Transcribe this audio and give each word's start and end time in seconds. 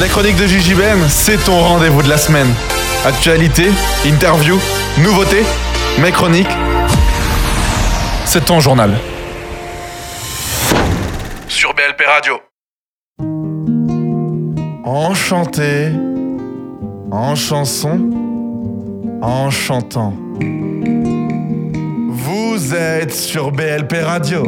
Les 0.00 0.08
chroniques 0.08 0.36
de 0.36 0.46
Gigi 0.46 0.74
Ben, 0.74 0.98
c'est 1.10 1.36
ton 1.44 1.60
rendez-vous 1.60 2.02
de 2.02 2.08
la 2.08 2.16
semaine. 2.16 2.48
Actualité, 3.04 3.66
interview, 4.06 4.58
nouveautés, 4.96 5.44
mes 5.98 6.10
chroniques. 6.10 6.48
C'est 8.24 8.46
ton 8.46 8.60
journal. 8.60 8.96
Sur 11.48 11.74
BLP 11.74 12.02
Radio. 12.06 12.40
Enchanté, 14.84 15.90
en 17.10 17.34
chanson, 17.34 18.00
en 19.20 19.50
chantant. 19.50 20.14
Vous 22.08 22.74
êtes 22.74 23.12
sur 23.12 23.52
BLP 23.52 24.02
Radio. 24.02 24.44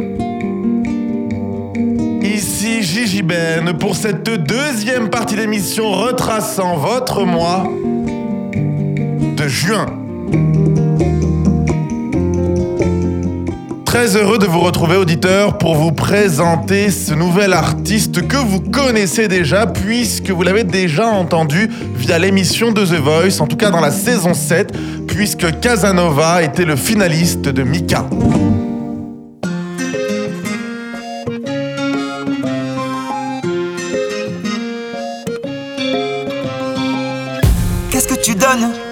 Ici 2.63 2.81
Gigi 2.81 3.21
Ben 3.23 3.73
pour 3.77 3.93
cette 3.93 4.23
deuxième 4.23 5.09
partie 5.09 5.35
d'émission 5.35 5.91
retraçant 5.91 6.77
votre 6.77 7.25
mois 7.25 7.67
de 8.55 9.47
juin. 9.49 9.85
Très 13.83 14.15
heureux 14.15 14.37
de 14.37 14.45
vous 14.45 14.61
retrouver 14.61 14.95
auditeur 14.95 15.57
pour 15.57 15.75
vous 15.75 15.91
présenter 15.91 16.89
ce 16.89 17.13
nouvel 17.13 17.51
artiste 17.51 18.25
que 18.29 18.37
vous 18.37 18.61
connaissez 18.61 19.27
déjà 19.27 19.67
puisque 19.67 20.29
vous 20.29 20.43
l'avez 20.43 20.63
déjà 20.63 21.07
entendu 21.07 21.69
via 21.97 22.17
l'émission 22.17 22.71
de 22.71 22.85
The 22.85 22.93
Voice, 22.93 23.41
en 23.41 23.47
tout 23.47 23.57
cas 23.57 23.71
dans 23.71 23.81
la 23.81 23.91
saison 23.91 24.33
7, 24.33 24.71
puisque 25.05 25.59
Casanova 25.59 26.41
était 26.41 26.63
le 26.63 26.77
finaliste 26.77 27.41
de 27.41 27.63
Mika. 27.63 28.05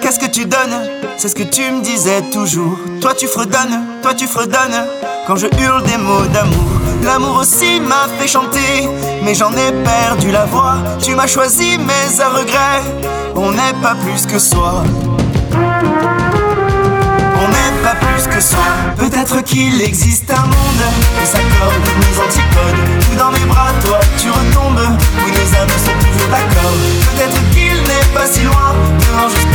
Qu'est-ce 0.00 0.18
que 0.18 0.26
tu 0.26 0.44
donnes? 0.44 0.88
C'est 1.16 1.28
ce 1.28 1.34
que 1.36 1.44
tu 1.44 1.62
me 1.70 1.82
disais 1.82 2.22
toujours. 2.32 2.78
Toi 3.00 3.14
tu 3.14 3.28
fredonnes, 3.28 3.86
toi 4.02 4.12
tu 4.12 4.26
fredonnes. 4.26 4.86
Quand 5.26 5.36
je 5.36 5.46
hurle 5.60 5.84
des 5.84 5.98
mots 5.98 6.26
d'amour. 6.32 6.80
L'amour 7.04 7.36
aussi 7.36 7.78
m'a 7.80 8.08
fait 8.18 8.26
chanter, 8.26 8.88
mais 9.22 9.34
j'en 9.34 9.52
ai 9.52 9.72
perdu 9.84 10.32
la 10.32 10.46
voix. 10.46 10.76
Tu 11.00 11.14
m'as 11.14 11.28
choisi, 11.28 11.78
mais 11.78 12.20
à 12.20 12.30
regret, 12.30 12.82
on 13.36 13.52
n'est 13.52 13.74
pas 13.80 13.94
plus 13.94 14.26
que 14.26 14.38
soi. 14.38 14.82
On 17.36 17.48
n'est 17.48 17.82
pas 17.82 17.94
plus 17.94 18.26
que 18.26 18.40
soi. 18.40 18.66
Peut-être 18.96 19.42
qu'il 19.44 19.80
existe 19.80 20.30
un 20.30 20.42
monde 20.42 20.84
qui 21.20 21.26
s'accorde 21.26 21.86
nos 22.00 22.22
antipodes. 22.24 22.80
Ou 23.12 23.16
dans 23.16 23.30
mes 23.30 23.46
bras, 23.46 23.70
toi, 23.84 24.00
tu 24.18 24.28
retombes. 24.28 24.80
Où 24.80 25.30
nos 25.30 25.56
âmes 25.56 25.78
sont 25.86 25.98
toujours 26.06 26.30
d'accord. 26.30 26.74
Peut-être 27.14 27.40
qu'il 27.52 27.76
n'est 27.82 28.08
pas 28.14 28.26
si 28.26 28.40
loin. 28.42 28.74
Bout 29.28 29.51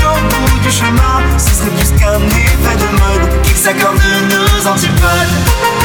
du 0.68 0.74
chemin. 0.74 1.22
Ce 1.38 1.56
serait 1.56 1.70
plus 1.70 1.92
qu'un 1.92 2.20
effet 2.20 2.76
de 2.76 2.90
mode. 3.00 3.42
Qu'il 3.44 3.56
s'accorde 3.56 3.98
nos 4.30 4.68
antipodes. 4.68 5.77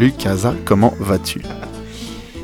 Salut 0.00 0.12
Casa, 0.12 0.54
comment 0.64 0.94
vas-tu 0.98 1.42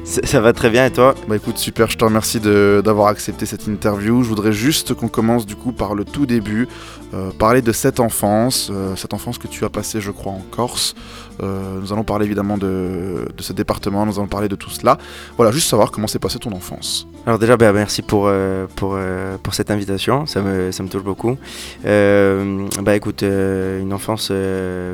Ça, 0.04 0.20
ça 0.26 0.42
va 0.42 0.52
très 0.52 0.68
bien 0.68 0.84
et 0.84 0.90
toi? 0.90 1.14
Bah 1.26 1.36
écoute, 1.36 1.56
super, 1.56 1.88
je 1.90 1.96
te 1.96 2.04
remercie 2.04 2.38
de- 2.38 2.82
d'avoir 2.84 3.08
accepté 3.08 3.46
cette 3.46 3.66
interview. 3.66 4.22
Je 4.22 4.28
voudrais 4.28 4.52
juste 4.52 4.92
qu'on 4.92 5.08
commence 5.08 5.46
du 5.46 5.56
coup 5.56 5.72
par 5.72 5.94
le 5.94 6.04
tout 6.04 6.26
début, 6.26 6.68
euh, 7.14 7.30
parler 7.30 7.62
de 7.62 7.72
cette 7.72 7.98
enfance, 7.98 8.68
euh, 8.70 8.94
cette 8.94 9.14
enfance 9.14 9.38
que 9.38 9.48
tu 9.48 9.64
as 9.64 9.70
passée, 9.70 10.02
je 10.02 10.10
crois, 10.10 10.32
en 10.32 10.42
Corse. 10.50 10.94
Euh, 11.42 11.80
nous 11.80 11.94
allons 11.94 12.04
parler 12.04 12.26
évidemment 12.26 12.58
de, 12.58 13.26
de 13.34 13.42
ce 13.42 13.54
département, 13.54 14.04
nous 14.04 14.18
allons 14.18 14.28
parler 14.28 14.48
de 14.48 14.56
tout 14.56 14.68
cela. 14.68 14.98
Voilà, 15.38 15.50
juste 15.50 15.70
savoir 15.70 15.90
comment 15.92 16.08
s'est 16.08 16.18
passée 16.18 16.38
ton 16.38 16.52
enfance. 16.52 17.08
Alors 17.26 17.40
déjà, 17.40 17.56
ben, 17.56 17.72
merci 17.72 18.02
pour, 18.02 18.28
euh, 18.28 18.68
pour, 18.76 18.92
euh, 18.94 19.36
pour 19.42 19.52
cette 19.52 19.72
invitation, 19.72 20.26
ça 20.26 20.42
me, 20.42 20.70
ça 20.70 20.84
me 20.84 20.88
touche 20.88 21.02
beaucoup. 21.02 21.36
Euh, 21.84 22.68
bah 22.82 22.94
écoute, 22.94 23.22
une 23.22 23.92
enfance 23.92 24.30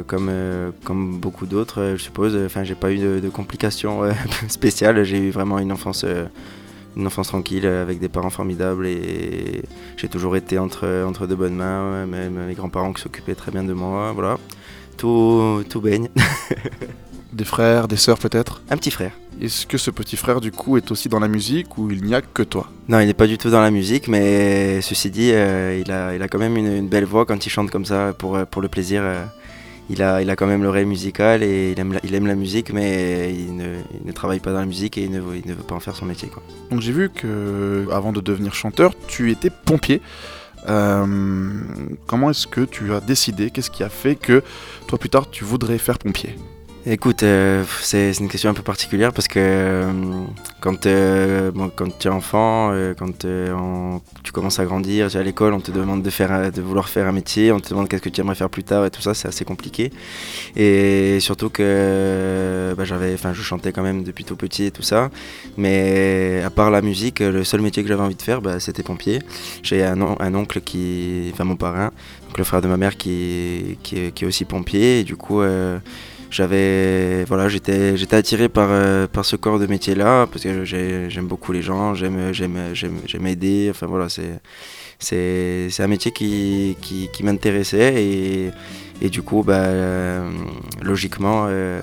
comme, 0.06 0.30
comme 0.82 1.18
beaucoup 1.18 1.44
d'autres, 1.44 1.92
je 1.96 2.02
suppose. 2.02 2.34
Enfin, 2.46 2.64
j'ai 2.64 2.74
pas 2.74 2.90
eu 2.90 3.20
de, 3.20 3.28
complications 3.28 4.00
spéciales, 4.48 5.04
j'ai 5.04 5.18
eu 5.18 5.30
vraiment 5.30 5.58
une 5.58 5.72
enfance, 5.72 6.06
une 6.96 7.06
enfance 7.06 7.28
tranquille 7.28 7.66
avec 7.66 8.00
des 8.00 8.08
parents 8.08 8.30
formidables 8.30 8.86
et 8.86 9.62
j'ai 9.98 10.08
toujours 10.08 10.34
été 10.34 10.58
entre, 10.58 11.04
entre 11.06 11.26
de 11.26 11.34
bonnes 11.34 11.56
mains, 11.56 12.06
même 12.06 12.46
mes 12.46 12.54
grands-parents 12.54 12.94
qui 12.94 13.02
s'occupaient 13.02 13.34
très 13.34 13.52
bien 13.52 13.62
de 13.62 13.74
moi, 13.74 14.12
voilà. 14.12 14.38
Tout, 14.96 15.64
tout 15.68 15.82
baigne. 15.82 16.08
Des 17.32 17.44
frères, 17.44 17.88
des 17.88 17.96
sœurs 17.96 18.18
peut-être? 18.18 18.60
Un 18.70 18.76
petit 18.76 18.90
frère. 18.90 19.12
Est-ce 19.40 19.66
que 19.66 19.78
ce 19.78 19.90
petit 19.90 20.16
frère 20.16 20.40
du 20.40 20.52
coup 20.52 20.76
est 20.76 20.90
aussi 20.90 21.08
dans 21.08 21.18
la 21.18 21.28
musique 21.28 21.78
ou 21.78 21.90
il 21.90 22.04
n'y 22.04 22.14
a 22.14 22.20
que 22.20 22.42
toi? 22.42 22.68
Non, 22.88 23.00
il 23.00 23.06
n'est 23.06 23.14
pas 23.14 23.26
du 23.26 23.38
tout 23.38 23.48
dans 23.48 23.62
la 23.62 23.70
musique, 23.70 24.06
mais 24.06 24.80
ceci 24.82 25.10
dit, 25.10 25.30
euh, 25.32 25.80
il, 25.82 25.90
a, 25.90 26.14
il 26.14 26.22
a 26.22 26.28
quand 26.28 26.38
même 26.38 26.56
une, 26.58 26.66
une 26.70 26.88
belle 26.88 27.06
voix 27.06 27.24
quand 27.24 27.44
il 27.46 27.48
chante 27.50 27.70
comme 27.70 27.86
ça 27.86 28.12
pour, 28.16 28.36
euh, 28.36 28.44
pour 28.44 28.60
le 28.60 28.68
plaisir. 28.68 29.00
euh, 29.02 29.24
il, 29.88 30.02
a, 30.02 30.20
il 30.22 30.28
a 30.30 30.36
quand 30.36 30.46
même 30.46 30.62
l'oreille 30.62 30.84
musicale 30.84 31.42
et 31.42 31.72
il 31.72 31.80
aime 31.80 31.94
la, 31.94 32.00
il 32.04 32.14
aime 32.14 32.26
la 32.26 32.34
musique, 32.34 32.72
mais 32.72 33.34
il 33.34 33.56
ne, 33.56 33.76
il 34.00 34.06
ne 34.06 34.12
travaille 34.12 34.38
pas 34.40 34.52
dans 34.52 34.60
la 34.60 34.66
musique 34.66 34.96
et 34.98 35.02
il 35.04 35.10
ne, 35.10 35.20
veut- 35.20 35.36
il 35.42 35.48
ne 35.50 35.54
veut 35.54 35.62
pas 35.64 35.74
en 35.74 35.80
faire 35.80 35.96
son 35.96 36.04
métier. 36.06 36.28
Quoi. 36.28 36.42
Donc 36.70 36.80
j'ai 36.82 36.92
vu 36.92 37.08
que 37.10 37.86
avant 37.90 38.12
de 38.12 38.20
devenir 38.20 38.54
chanteur, 38.54 38.92
tu 39.08 39.30
étais 39.30 39.50
pompier. 39.50 40.02
Euh, 40.68 41.50
comment 42.06 42.30
est-ce 42.30 42.46
que 42.46 42.60
tu 42.60 42.92
as 42.92 43.00
décidé? 43.00 43.50
Qu'est-ce 43.50 43.70
qui 43.70 43.82
a 43.82 43.88
fait 43.88 44.14
que 44.14 44.42
toi 44.86 44.98
plus 44.98 45.08
tard 45.08 45.28
tu 45.30 45.44
voudrais 45.44 45.78
faire 45.78 45.98
pompier? 45.98 46.36
Écoute, 46.84 47.22
euh, 47.22 47.62
c'est 47.80 48.10
une 48.18 48.26
question 48.28 48.50
un 48.50 48.54
peu 48.54 48.62
particulière 48.62 49.12
parce 49.12 49.28
que 49.28 49.38
euh, 49.38 49.92
quand, 50.60 50.84
euh, 50.86 51.52
bon, 51.52 51.70
quand 51.74 51.96
tu 51.96 52.08
es 52.08 52.10
enfant, 52.10 52.72
quand 52.98 53.24
tu 54.24 54.32
commences 54.32 54.58
à 54.58 54.64
grandir, 54.64 55.08
à 55.14 55.22
l'école, 55.22 55.52
on 55.54 55.60
te 55.60 55.70
demande 55.70 56.02
de, 56.02 56.10
faire, 56.10 56.50
de 56.50 56.60
vouloir 56.60 56.88
faire 56.88 57.06
un 57.06 57.12
métier, 57.12 57.52
on 57.52 57.60
te 57.60 57.68
demande 57.68 57.88
qu'est-ce 57.88 58.02
que 58.02 58.08
tu 58.08 58.20
aimerais 58.20 58.34
faire 58.34 58.50
plus 58.50 58.64
tard 58.64 58.84
et 58.84 58.90
tout 58.90 59.00
ça, 59.00 59.14
c'est 59.14 59.28
assez 59.28 59.44
compliqué. 59.44 59.92
Et 60.56 61.20
surtout 61.20 61.50
que 61.50 62.74
bah, 62.76 62.84
j'avais, 62.84 63.16
je 63.16 63.42
chantais 63.42 63.70
quand 63.70 63.82
même 63.84 64.02
depuis 64.02 64.24
tout 64.24 64.34
petit 64.36 64.64
et 64.64 64.70
tout 64.72 64.82
ça, 64.82 65.08
mais 65.56 66.42
à 66.44 66.50
part 66.50 66.72
la 66.72 66.82
musique, 66.82 67.20
le 67.20 67.44
seul 67.44 67.60
métier 67.60 67.84
que 67.84 67.88
j'avais 67.88 68.02
envie 68.02 68.16
de 68.16 68.22
faire, 68.22 68.42
bah, 68.42 68.58
c'était 68.58 68.82
pompier. 68.82 69.20
J'ai 69.62 69.84
un, 69.84 70.00
on- 70.00 70.16
un 70.20 70.34
oncle 70.34 70.60
qui, 70.60 71.30
enfin 71.32 71.44
mon 71.44 71.54
parrain, 71.56 71.92
donc 72.26 72.38
le 72.38 72.44
frère 72.44 72.60
de 72.60 72.66
ma 72.66 72.76
mère 72.76 72.96
qui, 72.96 73.78
qui 73.84 73.98
est 73.98 74.24
aussi 74.24 74.44
pompier 74.44 74.98
et 75.00 75.04
du 75.04 75.14
coup. 75.14 75.42
J'avais 76.32 77.24
voilà 77.28 77.48
j'étais 77.48 77.96
j'étais 77.96 78.16
attiré 78.16 78.48
par 78.48 78.68
euh, 78.70 79.06
par 79.06 79.24
ce 79.24 79.36
corps 79.36 79.58
de 79.60 79.66
métier 79.66 79.94
là 79.94 80.26
parce 80.26 80.42
que 80.42 80.64
j'ai- 80.64 81.08
j'aime 81.10 81.26
beaucoup 81.26 81.52
les 81.52 81.62
gens 81.62 81.94
j'aime 81.94 82.32
j'aime 82.32 82.58
j'aime 82.74 83.26
aider. 83.26 83.68
Enfin 83.70 83.86
voilà 83.86 84.08
c'est 84.08 84.40
c'est 84.98 85.68
c'est 85.70 85.82
un 85.82 85.88
métier 85.88 86.10
qui 86.12 86.76
qui, 86.80 87.08
qui 87.12 87.22
m'intéressait 87.24 88.02
et 88.02 88.50
et 89.02 89.08
du 89.10 89.22
coup 89.22 89.42
bah 89.44 89.54
euh, 89.66 90.30
logiquement 90.80 91.46
euh, 91.48 91.82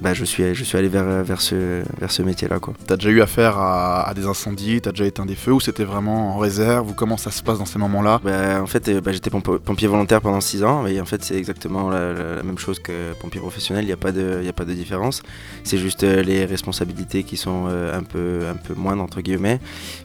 bah, 0.00 0.14
je 0.14 0.24
suis 0.24 0.54
je 0.54 0.64
suis 0.64 0.76
allé 0.78 0.88
vers 0.88 1.24
vers 1.24 1.40
ce 1.40 1.82
vers 2.00 2.10
ce 2.10 2.22
métier 2.22 2.48
là 2.48 2.58
quoi 2.58 2.74
T'as 2.86 2.96
déjà 2.96 3.10
eu 3.10 3.20
affaire 3.20 3.58
à, 3.58 4.08
à 4.08 4.14
des 4.14 4.26
incendies 4.26 4.80
T'as 4.80 4.90
déjà 4.90 5.06
éteint 5.06 5.26
des 5.26 5.34
feux 5.34 5.52
ou 5.52 5.60
c'était 5.60 5.84
vraiment 5.84 6.34
en 6.34 6.38
réserve 6.38 6.90
ou 6.90 6.94
comment 6.94 7.16
ça 7.16 7.30
se 7.30 7.42
passe 7.42 7.58
dans 7.58 7.64
ces 7.66 7.78
moments-là? 7.78 8.20
Bah, 8.24 8.62
en 8.62 8.66
fait, 8.66 8.88
euh, 8.88 9.00
bah, 9.00 9.12
j'étais 9.12 9.30
pompier 9.30 9.88
volontaire 9.88 10.20
pendant 10.20 10.40
6 10.40 10.62
ans 10.64 10.86
et 10.86 11.00
en 11.00 11.04
fait, 11.04 11.22
c'est 11.24 11.36
exactement 11.36 11.90
la, 11.90 12.12
la- 12.12 12.34
la 12.36 12.42
même 12.42 12.58
chose 12.58 12.78
que 12.78 13.12
pompier 13.20 13.40
professionnel. 13.40 13.84
Il 13.84 13.88
n'y 13.88 13.92
a, 13.92 13.96
pas 13.96 14.12
de- 14.12 14.42
y 14.44 14.48
a 14.48 14.52
pas 14.52 14.64
de 14.64 14.72
différence. 14.74 15.22
C'est 15.64 15.78
juste 15.78 16.04
euh, 16.04 16.22
les 16.22 16.44
responsabilités 16.44 17.24
qui 17.24 17.36
sont 17.36 17.64
euh, 17.68 17.98
un, 17.98 18.02
peu, 18.02 18.42
un 18.50 18.56
peu 18.56 18.74
moindres, 18.74 19.02
entre 19.02 19.20
guillemets. 19.20 19.60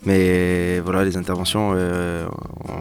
Mais 0.05 0.79
voilà, 0.79 1.03
les 1.03 1.17
interventions, 1.17 1.73
euh, 1.75 2.25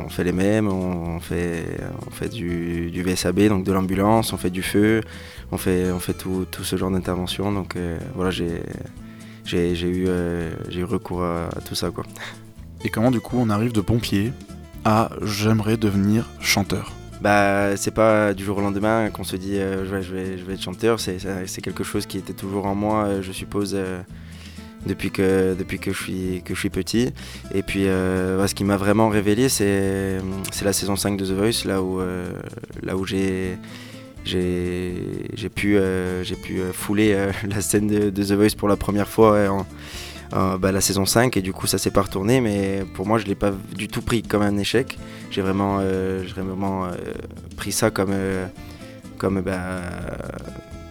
on 0.04 0.08
fait 0.08 0.24
les 0.24 0.32
mêmes. 0.32 0.68
On, 0.68 1.20
fait, 1.20 1.64
on 2.06 2.10
fait 2.10 2.28
du, 2.28 2.90
du 2.90 3.02
VSAB, 3.02 3.48
donc 3.48 3.64
de 3.64 3.72
l'ambulance, 3.72 4.32
on 4.32 4.36
fait 4.36 4.50
du 4.50 4.62
feu, 4.62 5.00
on 5.50 5.56
fait, 5.58 5.90
on 5.92 5.98
fait 5.98 6.14
tout, 6.14 6.46
tout 6.50 6.64
ce 6.64 6.76
genre 6.76 6.90
d'intervention. 7.02 7.52
Donc 7.52 7.76
euh, 7.76 7.98
voilà, 8.14 8.30
j'ai. 8.30 8.62
Eu, 9.52 10.04
euh, 10.08 10.50
eu 10.72 10.84
recours 10.84 11.24
à, 11.24 11.48
à 11.48 11.60
tout 11.60 11.74
ça 11.74 11.90
quoi. 11.90 12.04
Et 12.84 12.88
comment 12.88 13.10
du 13.10 13.20
coup 13.20 13.36
on 13.38 13.50
arrive 13.50 13.72
de 13.72 13.80
pompier 13.80 14.32
à 14.84 15.10
j'aimerais 15.22 15.76
devenir 15.76 16.28
chanteur? 16.40 16.92
Bah, 17.22 17.76
c'est 17.76 17.94
pas 17.94 18.34
du 18.34 18.44
jour 18.44 18.58
au 18.58 18.60
lendemain 18.60 19.08
qu'on 19.10 19.22
se 19.22 19.36
dit 19.36 19.56
euh, 19.56 19.84
je, 19.86 19.94
vais, 19.94 20.02
je, 20.02 20.12
vais, 20.12 20.38
je 20.38 20.44
vais 20.44 20.54
être 20.54 20.62
chanteur, 20.62 20.98
c'est 20.98 21.62
quelque 21.62 21.84
chose 21.84 22.04
qui 22.04 22.18
était 22.18 22.32
toujours 22.32 22.66
en 22.66 22.74
moi, 22.74 23.04
euh, 23.04 23.22
je 23.22 23.30
suppose, 23.30 23.74
euh, 23.76 24.02
depuis 24.86 25.12
que, 25.12 25.54
depuis 25.56 25.78
que, 25.78 25.92
je, 25.92 26.02
suis, 26.02 26.42
que 26.44 26.52
je 26.52 26.58
suis 26.58 26.70
petit. 26.70 27.12
Et 27.54 27.62
puis 27.62 27.84
ce 27.84 28.54
qui 28.54 28.64
m'a 28.64 28.76
vraiment 28.76 29.08
révélé, 29.08 29.48
c'est 29.48 30.18
la 30.64 30.72
saison 30.72 30.96
5 30.96 31.16
de 31.16 31.24
The 31.24 31.30
Voice, 31.30 31.64
là 31.64 31.80
où, 31.80 32.00
là 32.82 32.96
où 32.96 33.06
j'ai 33.06 33.56
j'ai 34.24 35.48
pu, 35.54 35.78
j'ai 36.22 36.36
pu 36.36 36.60
fouler 36.72 37.30
la 37.48 37.60
scène 37.60 37.88
de, 37.88 38.10
The 38.10 38.32
Voice 38.32 38.56
pour 38.56 38.68
la 38.68 38.76
première 38.76 39.08
fois 39.08 39.48
en, 39.48 39.66
bah, 40.58 40.72
la 40.72 40.80
saison 40.80 41.04
5 41.04 41.36
et 41.36 41.42
du 41.42 41.52
coup 41.52 41.66
ça 41.66 41.78
s'est 41.78 41.90
pas 41.90 42.02
retourné 42.02 42.40
mais 42.40 42.84
pour 42.94 43.06
moi 43.06 43.18
je 43.18 43.26
l'ai 43.26 43.34
pas 43.34 43.52
du 43.76 43.88
tout 43.88 44.02
pris 44.02 44.22
comme 44.22 44.42
un 44.42 44.56
échec. 44.56 44.98
J'ai 45.32 45.40
vraiment, 45.40 45.78
euh, 45.80 46.24
vraiment 46.36 46.84
euh, 46.84 46.90
pris 47.56 47.72
ça 47.72 47.90
comme, 47.90 48.12
euh, 48.12 48.46
comme 49.16 49.40
bah, 49.40 49.80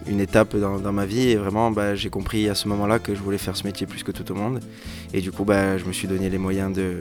une 0.08 0.20
étape 0.20 0.56
dans, 0.56 0.92
ma 0.92 1.06
vie. 1.06 1.30
Et 1.30 1.36
vraiment 1.36 1.72
bah, 1.72 1.96
j'ai 1.96 2.10
compris 2.10 2.50
à 2.50 2.56
ce 2.56 2.68
moment 2.68 2.88
là 2.88 3.00
que 3.00 3.16
je 3.16 3.20
voulais 3.20 3.38
faire 3.38 3.56
ce 3.56 3.64
métier 3.64 3.88
plus 3.88 4.04
que 4.04 4.12
tout 4.12 4.34
le 4.34 4.40
monde. 4.40 4.60
Et 5.14 5.22
du 5.22 5.32
coup 5.32 5.44
bah, 5.44 5.78
je 5.78 5.86
me 5.86 5.94
suis 5.94 6.08
donné 6.08 6.30
les 6.30 6.38
moyens 6.38 6.74
de, 6.74 6.92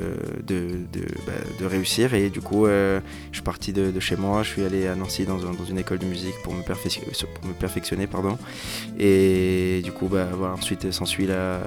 bah, 1.27 1.69
réussir. 1.69 2.15
Et 2.15 2.31
du 2.31 2.41
coup 2.41 2.67
je 2.67 3.01
suis 3.33 3.43
parti 3.43 3.73
de, 3.73 3.99
chez 4.01 4.17
moi, 4.17 4.43
je 4.43 4.49
suis 4.49 4.65
allé 4.65 4.87
à 4.87 4.95
Nancy 4.95 5.25
dans, 5.25 5.39
une 5.69 5.79
école 5.79 5.99
de 5.99 6.07
musique 6.07 6.35
pour 6.43 6.55
me, 6.55 6.63
pour 6.63 7.47
me 7.47 7.53
perfectionner 7.53 8.07
pardon. 8.07 8.39
Et 8.99 9.81
du 9.85 9.93
coup 9.93 10.09
ensuite 10.55 10.91
s'ensuit 10.91 11.27
la, 11.27 11.61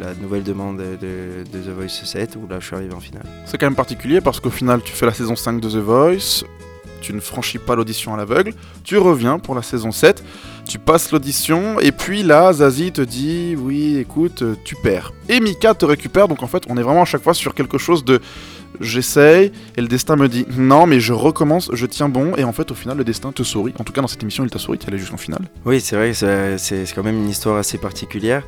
la 0.00 0.14
nouvelle 0.14 0.42
demande 0.42 0.78
de, 0.78 1.44
The 1.52 1.68
Voice 1.68 2.04
7 2.04 2.36
où 2.36 2.48
là 2.48 2.58
je 2.58 2.66
suis 2.66 2.74
arrivé 2.74 2.94
en 2.94 3.00
finale. 3.00 3.26
C'est 3.44 3.58
quand 3.58 3.66
même 3.66 3.76
particulier 3.76 4.20
parce 4.20 4.40
qu'au 4.40 4.50
final 4.50 4.80
tu 4.82 4.92
fais 4.92 5.06
la 5.06 5.12
saison 5.12 5.36
5 5.36 5.60
de 5.60 5.68
The 5.68 5.76
Voice, 5.76 6.44
tu 7.00 7.12
ne 7.12 7.20
franchis 7.20 7.58
pas 7.58 7.74
l'audition 7.74 8.14
à 8.14 8.16
l'aveugle, 8.16 8.54
tu 8.84 8.98
reviens 8.98 9.38
pour 9.38 9.54
la 9.54 9.62
saison 9.62 9.92
7, 9.92 10.22
tu 10.68 10.78
passes 10.78 11.12
l'audition 11.12 11.80
et 11.80 11.92
puis 11.92 12.22
là 12.22 12.52
Zazie 12.52 12.92
te 12.92 13.00
dit 13.00 13.56
oui 13.58 13.96
écoute 13.98 14.44
tu 14.64 14.76
perds. 14.76 15.12
Et 15.28 15.40
Mika 15.40 15.74
te 15.74 15.84
récupère 15.84 16.28
donc 16.28 16.42
en 16.42 16.46
fait 16.46 16.64
on 16.68 16.76
est 16.76 16.82
vraiment 16.82 17.02
à 17.02 17.06
chaque 17.06 17.22
fois 17.22 17.34
sur 17.34 17.54
quelque 17.54 17.78
chose 17.78 18.04
de 18.04 18.20
j'essaye 18.80 19.52
et 19.76 19.80
le 19.80 19.88
destin 19.88 20.16
me 20.16 20.28
dit 20.28 20.46
non 20.56 20.86
mais 20.86 21.00
je 21.00 21.12
recommence, 21.12 21.70
je 21.72 21.86
tiens 21.86 22.08
bon 22.08 22.34
et 22.36 22.44
en 22.44 22.52
fait 22.52 22.70
au 22.70 22.74
final 22.74 22.96
le 22.96 23.04
destin 23.04 23.32
te 23.32 23.42
sourit. 23.42 23.74
En 23.78 23.84
tout 23.84 23.92
cas 23.92 24.00
dans 24.00 24.08
cette 24.08 24.22
émission 24.22 24.44
il 24.44 24.50
t'a 24.50 24.58
souri, 24.58 24.78
tu 24.78 24.86
allé 24.86 24.98
jusqu'en 24.98 25.16
finale. 25.16 25.42
Oui 25.64 25.80
c'est 25.80 25.96
vrai, 25.96 26.12
c'est 26.58 26.84
quand 26.94 27.02
même 27.02 27.16
une 27.16 27.28
histoire 27.28 27.56
assez 27.56 27.78
particulière. 27.78 28.44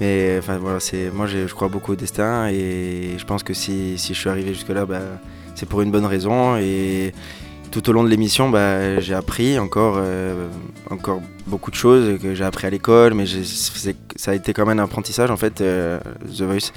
Mais 0.00 0.36
enfin 0.38 0.58
voilà, 0.58 0.80
c'est 0.80 1.10
moi 1.12 1.26
je 1.26 1.52
crois 1.52 1.68
beaucoup 1.68 1.92
au 1.92 1.96
destin 1.96 2.48
et 2.48 3.16
je 3.16 3.24
pense 3.24 3.42
que 3.42 3.54
si, 3.54 3.96
je 3.96 4.12
suis 4.12 4.28
arrivé 4.28 4.52
jusque 4.52 4.70
là, 4.70 4.86
bah, 4.86 5.00
c'est 5.54 5.68
pour 5.68 5.82
une 5.82 5.90
bonne 5.90 6.06
raison 6.06 6.56
et 6.56 7.12
tout 7.74 7.90
au 7.90 7.92
long 7.92 8.04
de 8.04 8.08
l'émission, 8.08 8.50
bah, 8.50 9.00
j'ai 9.00 9.14
appris 9.14 9.58
encore, 9.58 9.96
euh, 9.98 10.46
encore 10.90 11.20
beaucoup 11.48 11.72
de 11.72 11.76
choses 11.76 12.20
que 12.20 12.32
j'ai 12.32 12.44
appris 12.44 12.68
à 12.68 12.70
l'école, 12.70 13.14
mais 13.14 13.24
ça 13.26 14.30
a 14.30 14.34
été 14.34 14.52
quand 14.52 14.64
même 14.64 14.78
un 14.78 14.84
apprentissage 14.84 15.28
en 15.32 15.36
fait, 15.36 15.60
euh, 15.60 15.98
The 16.38 16.42
Voice. 16.42 16.72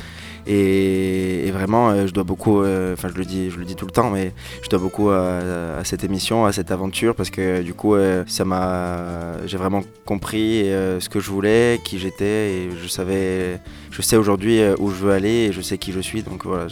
Et, 0.47 1.51
vraiment, 1.51 1.91
euh, 1.91 2.07
je 2.07 2.13
dois 2.13 2.23
beaucoup, 2.23 2.61
enfin 2.61 3.09
je 3.13 3.15
le 3.15 3.25
dis, 3.25 3.51
je 3.51 3.59
le 3.59 3.65
dis 3.65 3.75
tout 3.75 3.85
le 3.85 3.91
temps, 3.91 4.09
mais 4.09 4.33
je 4.63 4.69
dois 4.69 4.79
beaucoup 4.79 5.11
à, 5.11 5.83
cette 5.83 6.03
émission, 6.03 6.47
à 6.47 6.51
cette 6.51 6.71
aventure, 6.71 7.13
parce 7.13 7.29
que 7.29 7.61
du 7.61 7.75
coup, 7.75 7.95
ça 8.25 8.43
m'a, 8.43 9.45
j'ai 9.45 9.57
vraiment 9.57 9.83
compris 10.03 10.63
ce 10.99 11.07
que 11.09 11.19
je 11.19 11.29
voulais, 11.29 11.79
qui 11.83 11.99
j'étais, 11.99 12.53
et 12.53 12.69
je 12.81 12.87
savais, 12.87 13.59
je 13.91 14.01
sais 14.01 14.15
aujourd'hui 14.15 14.61
où 14.79 14.89
je 14.89 14.95
veux 14.95 15.11
aller, 15.11 15.49
et 15.49 15.51
je 15.51 15.61
sais 15.61 15.77
qui 15.77 15.91
je 15.91 15.99
suis, 15.99 16.23
donc 16.23 16.43
voilà, 16.43 16.67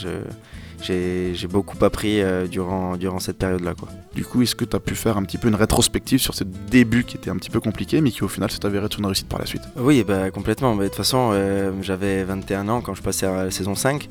j'ai 0.81 1.48
beaucoup 1.50 1.83
appris 1.83 2.22
euh, 2.22 2.48
durant, 2.48 2.98
durant 2.98 3.19
cette 3.19 3.38
période-là. 3.38 3.74
Du 4.13 4.25
coup, 4.25 4.42
est-ce 4.42 4.56
que 4.56 4.66
tu 4.66 4.75
as 4.75 4.80
pu 4.80 4.95
faire 4.95 5.18
un 5.18 5.24
petit 5.24 5.38
peu 5.38 5.48
une 5.48 5.56
rétrospective 5.56 6.19
sur 6.19 6.33
ce 6.33 6.44
début 6.44 7.04
qui 7.04 7.18
était 7.18 7.30
un 7.30 7.38
petit 7.38 7.50
peu 7.50 7.60
compliqué, 7.60 8.01
mais 8.01 8.12
qui 8.12 8.24
au 8.24 8.27
final 8.27 8.51
s'est 8.51 8.66
avéré 8.66 8.86
être 8.86 9.00
une 9.00 9.06
réussite 9.06 9.27
par 9.27 9.39
la 9.39 9.45
suite? 9.45 9.63
Oui, 9.77 10.04
bah, 10.04 10.31
complètement. 10.31 10.75
De 10.75 10.83
toute 10.86 10.95
façon, 10.95 11.31
euh, 11.33 11.72
j'avais 11.81 12.24
21 12.24 12.68
ans 12.69 12.81
quand 12.81 12.94
je 12.94 13.01
passais 13.01 13.25
à 13.25 13.45
la 13.45 13.51
saison 13.51 13.75
5. 13.75 14.07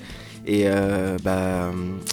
Et 0.47 0.65
euh, 0.67 1.17
bah, 1.25 1.71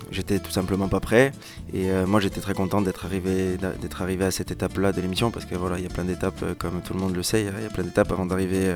j'étais 0.09 0.39
tout 0.39 0.51
simplement 0.51 0.87
pas 0.87 1.01
prêt. 1.01 1.33
Et 1.73 1.89
moi, 2.07 2.19
j'étais 2.19 2.39
très 2.39 2.53
content 2.53 2.81
d'être 2.81 3.05
arrivé, 3.05 3.57
d'être 3.81 4.01
arrivé 4.01 4.25
à 4.25 4.31
cette 4.31 4.51
étape-là 4.51 4.93
de 4.93 5.01
l'émission 5.01 5.31
parce 5.31 5.45
que 5.45 5.55
voilà, 5.55 5.77
il 5.77 5.83
y 5.83 5.87
a 5.87 5.89
plein 5.89 6.05
d'étapes, 6.05 6.43
comme 6.57 6.81
tout 6.81 6.93
le 6.93 6.99
monde 6.99 7.15
le 7.15 7.23
sait, 7.23 7.41
il 7.41 7.63
y 7.63 7.65
a 7.65 7.69
plein 7.69 7.83
d'étapes 7.83 8.11
avant 8.11 8.25
d'arriver 8.25 8.73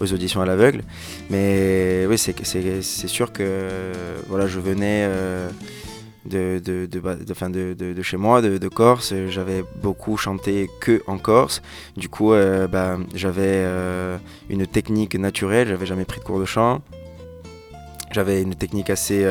aux 0.00 0.12
auditions 0.12 0.40
à 0.40 0.46
l'aveugle. 0.46 0.82
Mais 1.30 2.06
oui, 2.08 2.18
c'est 2.18 3.08
sûr 3.08 3.32
que 3.32 3.92
voilà, 4.28 4.46
je 4.46 4.60
venais 4.60 5.06
euh, 5.08 5.50
de, 6.24 6.60
de, 6.64 6.86
de, 6.86 7.92
de, 7.92 8.02
chez 8.02 8.16
moi, 8.16 8.42
de, 8.42 8.68
Corse. 8.68 9.14
J'avais 9.28 9.64
beaucoup 9.82 10.16
chanté 10.16 10.68
que 10.80 11.02
en 11.06 11.18
Corse. 11.18 11.62
Du 11.96 12.08
coup, 12.08 12.32
euh, 12.32 12.66
bah, 12.66 12.98
j'avais 13.14 13.42
euh, 13.46 14.18
une 14.48 14.66
technique 14.66 15.14
naturelle, 15.14 15.68
j'avais 15.68 15.86
jamais 15.86 16.04
pris 16.04 16.20
de 16.20 16.24
cours 16.24 16.40
de 16.40 16.44
chant. 16.44 16.82
J'avais 18.12 18.42
une 18.42 18.54
technique 18.54 18.90
assez, 18.90 19.26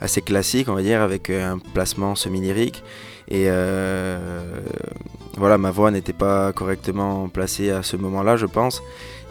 assez 0.00 0.22
classique, 0.22 0.68
on 0.68 0.74
va 0.74 0.82
dire, 0.82 1.02
avec 1.02 1.30
un 1.30 1.58
placement 1.74 2.14
semi-lyrique. 2.14 2.82
Et 3.28 3.48
voilà, 5.36 5.58
ma 5.58 5.70
voix 5.70 5.90
n'était 5.90 6.12
pas 6.12 6.52
correctement 6.52 7.28
placée 7.28 7.70
à 7.70 7.82
ce 7.82 7.96
moment-là, 7.96 8.36
je 8.36 8.46
pense. 8.46 8.82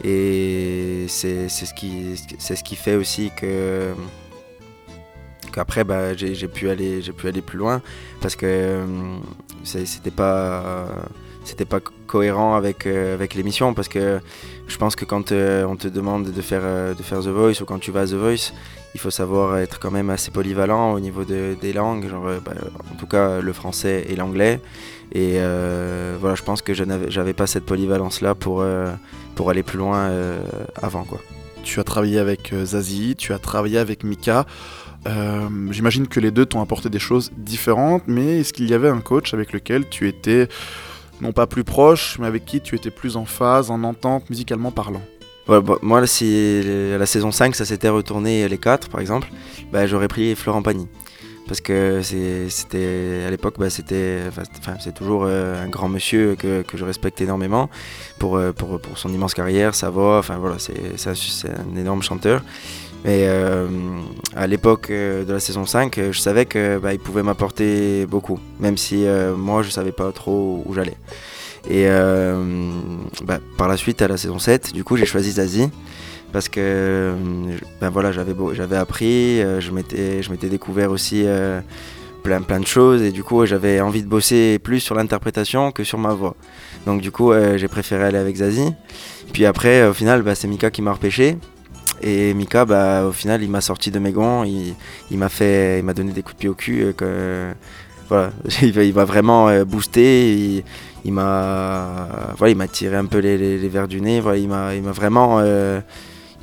Et 0.04 1.06
c'est 1.08 1.50
ce, 1.50 1.74
qui, 1.74 2.16
ce 2.38 2.54
qui 2.64 2.76
fait 2.76 2.96
aussi 2.96 3.32
que 3.36 3.94
qu'après 5.52 5.84
bah, 5.84 6.16
j'ai 6.16 6.48
pu, 6.48 6.70
aller, 6.70 7.02
pu 7.18 7.28
aller 7.28 7.42
plus 7.42 7.58
loin 7.58 7.82
parce 8.22 8.36
que 8.36 8.46
euh, 8.46 8.86
c'était 9.64 10.12
pas 10.12 10.88
c'était 11.48 11.66
pas 11.66 11.80
cohérent 12.08 12.56
avec, 12.56 12.86
euh, 12.86 13.14
avec 13.14 13.34
l'émission 13.36 13.74
parce 13.74 13.88
que 13.88 14.20
je 14.68 14.78
pense 14.78 14.96
que 14.96 15.06
quand 15.06 15.32
euh, 15.32 15.66
on 15.66 15.76
te 15.76 15.88
demande 15.88 16.32
de 16.32 16.42
faire, 16.42 16.96
de 16.96 17.04
faire 17.04 17.22
The 17.22 17.28
Voice 17.28 17.62
ou 17.62 17.66
quand 17.66 17.80
tu 17.80 17.92
vas 17.92 18.02
à 18.02 18.06
The 18.06 18.14
Voice, 18.14 18.54
il 18.94 19.00
faut 19.00 19.12
savoir 19.12 19.58
être 19.58 19.80
quand 19.80 19.92
même 19.92 20.10
assez 20.10 20.32
polyvalent 20.32 20.94
au 20.94 21.00
niveau 21.00 21.24
des 21.24 21.74
langues, 21.74 22.10
genre, 22.10 22.26
bah, 22.44 22.54
en 22.92 22.96
tout 22.96 23.06
cas 23.06 23.42
le 23.42 23.54
français 23.54 24.06
et 24.10 24.16
l'anglais. 24.16 24.60
Et 25.14 25.36
euh, 25.38 26.18
voilà, 26.20 26.36
je 26.36 26.44
pense 26.44 26.62
que 26.62 26.74
je 26.74 26.84
n'avais 26.84 27.34
pas 27.34 27.48
cette 27.48 27.66
polyvalence-là 27.66 28.36
pour, 28.36 28.62
euh, 28.62 28.92
pour 29.36 29.50
aller 29.50 29.64
plus 29.64 29.78
loin 29.78 30.10
euh, 30.10 30.40
avant. 30.82 31.04
Quoi. 31.04 31.20
Tu 31.64 31.80
as 31.80 31.84
travaillé 31.84 32.20
avec 32.20 32.54
Zazie, 32.64 33.16
tu 33.16 33.34
as 33.34 33.40
travaillé 33.40 33.78
avec 33.78 34.04
Mika. 34.04 34.46
J'imagine 35.72 36.08
que 36.08 36.20
les 36.20 36.32
deux 36.32 36.46
t'ont 36.46 36.62
apporté 36.62 36.90
des 36.90 37.00
choses 37.00 37.32
différentes, 37.38 38.04
mais 38.08 38.42
est-ce 38.42 38.52
qu'il 38.52 38.70
y 38.70 38.74
avait 38.74 38.90
un 38.90 39.00
coach 39.00 39.34
avec 39.34 39.54
lequel 39.54 39.88
tu 39.88 40.08
étais 40.10 40.50
non 41.22 41.32
pas 41.32 41.48
plus 41.48 41.64
proche, 41.64 42.18
mais 42.20 42.28
avec 42.28 42.46
qui 42.46 42.62
tu 42.62 42.76
étais 42.76 42.92
plus 42.92 43.18
en 43.18 43.26
phase, 43.26 43.72
en 43.72 43.84
entente, 43.84 44.30
musicalement 44.30 44.72
parlant. 44.72 45.02
Moi, 45.82 46.06
si 46.08 46.62
la 46.64 47.06
saison 47.06 47.32
5, 47.32 47.56
ça 47.56 47.64
s'était 47.64 47.90
retourné 47.90 48.48
les 48.48 48.58
4 48.58 48.90
par 48.90 49.00
exemple, 49.00 49.30
bah, 49.72 49.88
j'aurais 49.88 50.10
pris 50.10 50.36
Florent 50.36 50.62
Pagny. 50.62 50.88
Parce 51.48 51.62
que 51.62 52.02
c'était 52.02 53.24
à 53.26 53.30
l'époque 53.32 53.56
bah, 53.58 53.70
c'était 53.70 54.20
c'est 54.82 54.94
toujours 54.94 55.24
euh, 55.26 55.64
un 55.64 55.70
grand 55.70 55.88
monsieur 55.88 56.36
que, 56.36 56.62
que, 56.62 56.76
je 56.76 56.84
respecte 56.84 57.22
énormément 57.22 57.70
pour, 58.20 58.36
euh, 58.36 58.52
pour, 58.52 58.82
pour, 58.82 58.98
son 58.98 59.14
immense 59.14 59.34
carrière 59.34 59.74
sa 59.74 59.90
voix 59.90 60.18
enfin 60.18 60.36
voilà 60.40 60.58
c'est 60.60 61.50
un 61.50 61.78
énorme 61.78 62.02
chanteur 62.02 62.44
mais 63.08 63.24
euh, 63.24 63.68
à 64.36 64.46
l'époque 64.46 64.92
de 64.92 65.26
la 65.28 65.40
saison 65.40 65.66
5 65.66 66.00
je 66.12 66.20
savais 66.20 66.46
que 66.46 66.78
bah, 66.78 66.92
pouvait 67.04 67.24
m'apporter 67.24 68.06
beaucoup 68.06 68.40
même 68.60 68.78
si 68.78 69.06
moi 69.36 69.64
je 69.64 69.72
savais 69.72 69.92
pas 69.92 70.12
trop 70.12 70.62
où 70.66 70.74
j'allais 70.76 70.98
et 71.70 71.88
bah, 73.24 73.40
par 73.58 73.68
la 73.68 73.78
suite 73.78 74.04
à 74.04 74.08
la 74.08 74.18
saison 74.18 74.38
7 74.38 74.74
du 74.74 74.84
coup 74.84 74.98
j'ai 74.98 75.06
choisi 75.08 75.32
Zazie 75.32 75.72
parce 76.32 76.50
que 76.50 76.60
euh, 76.60 77.16
ben 77.82 77.90
voilà, 77.90 78.12
j'avais, 78.12 78.34
j'avais 78.54 78.76
appris, 78.76 79.42
euh, 79.42 79.62
je, 79.62 79.72
m'étais, 79.72 80.22
je 80.22 80.32
m'étais 80.32 80.50
découvert 80.50 80.92
aussi 80.92 81.24
euh, 81.26 81.62
plein, 82.24 82.42
plein 82.42 82.60
de 82.60 82.68
choses 82.68 83.02
et 83.02 83.12
du 83.12 83.24
coup 83.24 83.46
j'avais 83.46 83.80
envie 83.82 84.04
de 84.04 84.08
bosser 84.08 84.60
plus 84.60 84.80
sur 84.80 84.96
l'interprétation 84.96 85.72
que 85.72 85.84
sur 85.84 85.98
ma 85.98 86.14
voix. 86.14 86.36
Donc 86.86 87.02
du 87.02 87.12
coup 87.12 87.32
j'ai 87.56 87.68
préféré 87.68 88.06
aller 88.06 88.18
avec 88.18 88.36
Zazie. 88.38 88.74
Puis 89.34 89.46
après 89.46 89.88
au 89.88 89.94
final 89.94 90.22
bah, 90.22 90.36
c'est 90.36 90.48
Mika 90.48 90.70
qui 90.70 90.82
m'a 90.82 90.94
repêché. 90.94 91.38
Et 92.02 92.34
Mika, 92.34 92.66
bah, 92.66 93.06
au 93.06 93.12
final, 93.12 93.44
il 93.44 93.50
m'a 93.50 93.62
sorti 93.62 93.92
de 93.92 94.00
mes 94.00 94.12
gonds, 94.12 94.44
il, 94.44 94.76
il, 95.12 95.18
m'a 95.18 95.30
fait, 95.30 95.80
il 95.80 95.86
m'a 95.86 95.94
donné 95.94 96.12
des 96.12 96.22
coups 96.22 96.36
de 96.36 96.40
pied 96.40 96.50
au 96.50 96.54
cul. 96.54 96.94
Que, 96.96 97.54
voilà, 98.10 98.32
il 98.62 98.94
m'a 98.94 99.06
vraiment 99.06 99.64
boosté, 99.64 100.64
il, 101.04 101.14
m'a, 101.14 102.34
voilà, 102.38 102.52
il 102.52 102.58
m'a 102.58 102.68
tiré 102.68 102.96
un 102.96 103.06
peu 103.06 103.20
les, 103.20 103.68
verres 103.68 103.88
du 103.88 104.02
nez. 104.02 104.20
Voilà, 104.20 104.38
il 104.38 104.48
m'a, 104.48 104.76
il 104.76 104.84
m'a 104.84 104.92
vraiment 104.92 105.42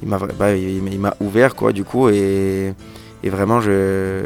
il 0.03 0.09
m'a 0.09 0.19
bah, 0.19 0.55
il, 0.55 1.01
m'a 1.01 1.15
ouvert 1.21 1.55
quoi 1.55 1.73
du 1.73 1.85
coup 1.85 2.09
et, 2.09 2.75
et, 3.25 3.31
vraiment 3.31 3.61
je 3.61 4.23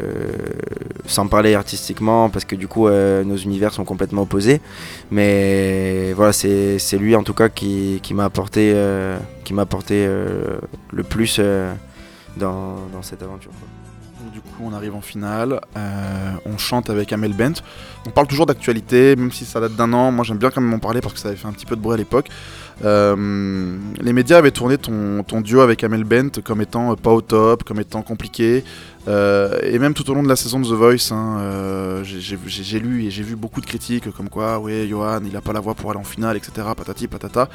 sans 1.05 1.27
parler 1.27 1.55
artistiquement 1.55 2.29
parce 2.29 2.45
que 2.45 2.55
du 2.55 2.67
coup 2.67 2.87
euh, 2.87 3.23
nos 3.23 3.37
univers 3.37 3.73
sont 3.73 3.85
complètement 3.85 4.23
opposés 4.23 4.61
mais 5.09 6.13
voilà 6.13 6.33
c'est 6.33 6.97
lui 6.97 7.15
en 7.15 7.23
tout 7.23 7.33
cas 7.33 7.49
qui, 7.49 7.99
qui 8.03 8.13
m'a 8.13 8.25
apporté 8.25 8.71
euh, 8.75 9.17
qui 9.43 9.53
m'a 9.53 9.63
apporté 9.63 10.05
euh, 10.07 10.59
le 10.91 11.03
plus 11.03 11.39
dans, 12.37 12.75
dans, 12.93 13.01
cette 13.01 13.23
aventure 13.23 13.51
du 14.33 14.41
coup, 14.41 14.63
on 14.63 14.73
arrive 14.73 14.95
en 14.95 15.01
finale. 15.01 15.59
On 16.45 16.57
chante 16.57 16.89
avec 16.89 17.11
Amel 17.11 17.33
Bent. 17.33 17.61
On 18.05 18.11
parle 18.11 18.27
toujours 18.27 18.45
d'actualité, 18.45 19.15
même 19.15 19.31
si 19.31 19.43
ça 19.45 19.59
date 19.59 19.75
d'un 19.75 19.91
an. 19.93 20.11
Moi, 20.11 20.23
j'aime 20.23 20.37
bien 20.37 20.49
quand 20.51 20.61
même 20.61 20.73
en 20.73 20.79
parler 20.79 21.01
parce 21.01 21.13
que 21.13 21.19
ça 21.19 21.29
avait 21.29 21.37
fait 21.37 21.47
un 21.47 21.51
petit 21.51 21.65
peu 21.65 21.75
de 21.75 21.81
bruit 21.81 21.95
à 21.95 21.97
l'époque. 21.97 22.29
Euh, 22.83 23.77
les 23.99 24.13
médias 24.13 24.37
avaient 24.37 24.51
tourné 24.51 24.77
ton, 24.77 25.23
duo 25.41 25.61
avec 25.61 25.83
Amel 25.83 26.03
Bent 26.03 26.41
comme 26.43 26.61
étant 26.61 26.95
pas 26.95 27.11
au 27.11 27.21
top, 27.21 27.63
comme 27.63 27.79
étant 27.79 28.01
compliqué. 28.01 28.63
Euh, 29.07 29.57
et 29.63 29.79
même 29.79 29.93
tout 29.93 30.09
au 30.11 30.13
long 30.13 30.23
de 30.23 30.27
la 30.27 30.35
saison 30.35 30.59
de 30.59 30.65
The 30.65 30.73
Voice, 30.73 31.11
hein, 31.11 31.39
euh, 31.39 32.03
j'ai 32.03 32.79
lu 32.79 33.05
et 33.05 33.11
j'ai 33.11 33.23
vu 33.23 33.35
beaucoup 33.35 33.61
de 33.61 33.65
critiques 33.65 34.11
comme 34.11 34.29
quoi, 34.29 34.59
oui, 34.59 34.87
Johan, 34.87 35.21
il 35.25 35.35
a 35.35 35.41
pas 35.41 35.53
la 35.53 35.61
voix 35.61 35.73
pour 35.73 35.89
aller 35.91 35.99
en 35.99 36.03
finale, 36.03 36.37
etc. 36.37 36.67
Patati 36.75 37.07
patata. 37.07 37.49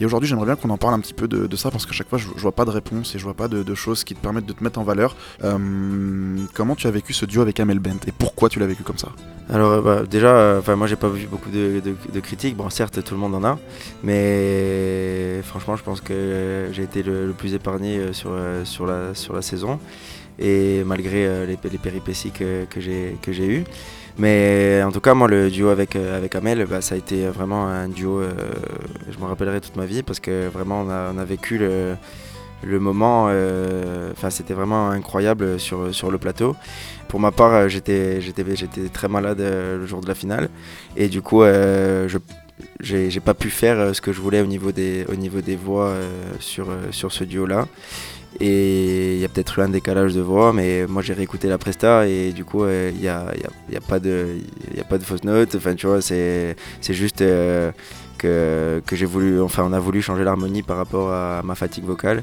Et 0.00 0.04
aujourd'hui, 0.04 0.28
j'aimerais 0.28 0.46
bien 0.46 0.56
qu'on 0.56 0.70
en 0.70 0.78
parle 0.78 0.94
un 0.94 1.00
petit 1.00 1.14
peu 1.14 1.26
de, 1.26 1.56
ça 1.56 1.70
parce 1.70 1.84
qu'à 1.84 1.92
chaque 1.92 2.08
fois, 2.08 2.18
je, 2.18 2.28
je, 2.36 2.42
vois 2.42 2.52
pas 2.52 2.64
de 2.64 2.70
réponse 2.70 3.14
et 3.14 3.18
je 3.18 3.24
vois 3.24 3.34
pas 3.34 3.48
de, 3.48 3.74
choses 3.74 4.04
qui 4.04 4.14
te 4.14 4.20
permettent 4.20 4.46
de 4.46 4.52
te 4.52 4.62
mettre 4.62 4.78
en 4.78 4.84
valeur. 4.84 5.16
Euh, 5.44 5.58
comment 6.54 6.76
tu 6.76 6.86
as 6.86 6.90
vécu 6.90 7.12
ce 7.12 7.26
duo 7.26 7.42
avec 7.42 7.58
Amel 7.58 7.80
Bent 7.80 7.98
et 8.06 8.12
pourquoi 8.12 8.48
tu 8.48 8.60
l'as 8.60 8.66
vécu 8.66 8.84
comme 8.84 8.98
ça? 8.98 9.08
Alors, 9.50 9.82
bah, 9.82 10.02
déjà, 10.08 10.60
moi, 10.76 10.86
j'ai 10.86 10.96
pas 10.96 11.08
vu 11.08 11.26
beaucoup 11.26 11.50
de, 11.50 12.20
critiques. 12.20 12.56
Bon, 12.56 12.70
certes, 12.70 13.02
tout 13.02 13.14
le 13.14 13.20
monde 13.20 13.34
en 13.34 13.44
a, 13.44 13.58
mais 14.04 14.57
franchement, 15.42 15.76
je 15.76 15.82
pense 15.82 16.00
que 16.00 16.68
j'ai 16.72 16.82
été 16.82 17.02
le, 17.02 17.32
plus 17.36 17.54
épargné 17.54 18.12
sur, 18.12 18.30
sur, 18.64 18.86
la, 18.86 19.14
sur 19.14 19.34
la 19.34 19.42
saison 19.42 19.78
et 20.38 20.84
malgré 20.84 21.26
euh, 21.26 21.46
les, 21.46 21.56
péripéties 21.56 22.30
que, 22.30 22.64
que 22.64 22.80
j'ai 22.80 23.46
eues. 23.46 23.64
Mais 24.18 24.82
en 24.84 24.90
tout 24.90 25.00
cas, 25.00 25.14
moi, 25.14 25.28
le 25.28 25.50
duo 25.50 25.68
avec, 25.68 25.94
euh, 25.94 26.16
avec 26.16 26.34
Amel, 26.34 26.66
bah, 26.66 26.80
ça 26.80 26.94
a 26.94 26.98
été 26.98 27.26
vraiment 27.28 27.68
un 27.68 27.88
duo, 27.88 28.20
euh, 28.20 28.32
je 29.10 29.18
me 29.18 29.24
rappellerai 29.24 29.60
toute 29.60 29.76
ma 29.76 29.86
vie 29.86 30.02
parce 30.02 30.20
que 30.20 30.48
vraiment, 30.48 30.82
on 30.82 30.90
a, 30.90 31.12
on 31.14 31.18
a 31.18 31.24
vécu 31.24 31.58
le, 31.58 31.94
le 32.64 32.80
moment, 32.80 33.30
enfin, 34.12 34.30
c'était 34.30 34.54
vraiment 34.54 34.90
incroyable 34.90 35.60
sur, 35.60 35.94
sur 35.94 36.10
le 36.10 36.18
plateau. 36.18 36.56
Pour 37.06 37.20
ma 37.20 37.30
part, 37.30 37.68
j'étais 37.68 38.20
très 38.92 39.08
malade 39.08 39.38
le 39.38 39.86
jour 39.86 40.00
de 40.00 40.08
la 40.08 40.14
finale 40.14 40.48
et 40.96 41.08
du 41.08 41.22
coup, 41.22 41.42
je 41.42 42.18
j'ai 42.80 43.20
pas 43.20 43.34
pu 43.34 43.50
faire 43.50 43.94
ce 43.94 44.00
que 44.00 44.12
je 44.12 44.20
voulais 44.20 44.40
au 44.40 44.46
niveau 44.46 44.72
des, 44.72 45.04
au 45.08 45.14
niveau 45.14 45.40
des 45.40 45.56
voix 45.56 45.94
sur, 46.40 46.68
sur 46.90 47.12
ce 47.12 47.24
duo 47.24 47.46
là 47.46 47.66
et 48.40 49.14
il 49.14 49.20
y 49.20 49.24
a 49.24 49.28
peut-être 49.28 49.58
eu 49.58 49.62
un 49.62 49.68
décalage 49.68 50.14
de 50.14 50.20
voix, 50.20 50.52
mais 50.52 50.86
moi 50.86 51.02
j'ai 51.02 51.12
réécouté 51.14 51.48
la 51.48 51.58
presta 51.58 52.06
et 52.06 52.32
du 52.32 52.44
coup 52.44 52.66
il 52.68 53.00
n'y 53.00 53.08
a, 53.08 53.32
y 53.70 53.76
a, 53.76 53.80
pas 53.80 53.98
de, 53.98 54.36
y 54.76 54.80
a 54.80 54.84
pas 54.84 54.98
de 54.98 55.02
fausse 55.02 55.24
note. 55.24 55.54
Enfin, 55.56 55.74
tu 55.74 55.86
vois, 55.86 56.00
c'est 56.00 56.56
juste 56.88 57.22
euh, 57.22 57.72
que, 58.16 58.82
que 58.86 58.96
j'ai 58.96 59.06
voulu, 59.06 59.40
enfin, 59.40 59.64
on 59.66 59.72
a 59.72 59.80
voulu 59.80 60.02
changer 60.02 60.24
l'harmonie 60.24 60.62
par 60.62 60.76
rapport 60.76 61.10
à 61.12 61.42
ma 61.42 61.54
fatigue 61.54 61.84
vocale. 61.84 62.22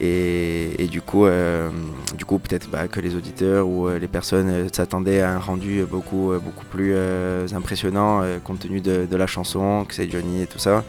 Et, 0.00 0.86
du 0.90 1.02
coup, 1.02 1.26
euh, 1.26 1.70
du 2.16 2.24
coup 2.24 2.38
peut-être 2.38 2.68
bah, 2.70 2.88
que 2.88 3.00
les 3.00 3.14
auditeurs 3.16 3.66
ou 3.66 3.88
euh, 3.88 3.98
les 3.98 4.08
personnes 4.08 4.68
s'attendaient 4.72 5.20
à 5.20 5.32
un 5.32 5.38
rendu 5.38 5.84
beaucoup, 5.84 6.32
beaucoup 6.42 6.64
plus 6.64 6.94
impressionnant 7.52 8.22
compte 8.44 8.60
tenu 8.60 8.80
de, 8.80 9.06
de, 9.10 9.16
la 9.16 9.26
chanson, 9.26 9.84
que 9.86 9.94
c'est 9.94 10.10
Johnny 10.10 10.42
et 10.42 10.46
tout 10.46 10.58
ça 10.58 10.84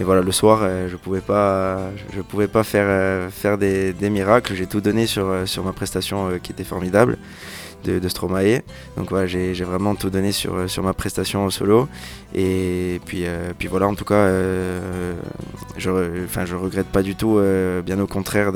et 0.00 0.04
voilà, 0.04 0.22
le 0.22 0.32
soir, 0.32 0.60
euh, 0.62 0.88
je 0.88 0.96
pouvais 0.96 1.20
pas, 1.20 1.78
je 2.12 2.20
pouvais 2.20 2.48
pas 2.48 2.64
faire, 2.64 2.86
euh, 2.88 3.30
faire 3.30 3.58
des, 3.58 3.92
des 3.92 4.10
miracles. 4.10 4.54
J'ai 4.54 4.66
tout 4.66 4.80
donné 4.80 5.06
sur, 5.06 5.26
euh, 5.26 5.46
sur 5.46 5.62
ma 5.62 5.72
prestation 5.72 6.38
qui 6.42 6.50
était 6.50 6.64
formidable 6.64 7.16
de, 7.84 8.08
Stromae. 8.08 8.62
Donc 8.96 9.10
voilà, 9.10 9.26
j'ai 9.26 9.52
vraiment 9.64 9.94
tout 9.94 10.10
donné 10.10 10.32
sur, 10.32 10.54
ma 10.82 10.92
prestation 10.92 11.44
au 11.44 11.50
solo. 11.50 11.88
Et 12.34 13.00
puis, 13.04 13.24
puis 13.58 13.68
voilà, 13.68 13.86
en 13.86 13.94
tout 13.94 14.04
cas, 14.04 14.28
je, 15.76 16.24
enfin, 16.24 16.44
je 16.44 16.56
regrette 16.56 16.88
pas 16.88 17.02
du 17.02 17.14
tout, 17.14 17.40
bien 17.84 17.98
au 18.00 18.06
contraire 18.06 18.52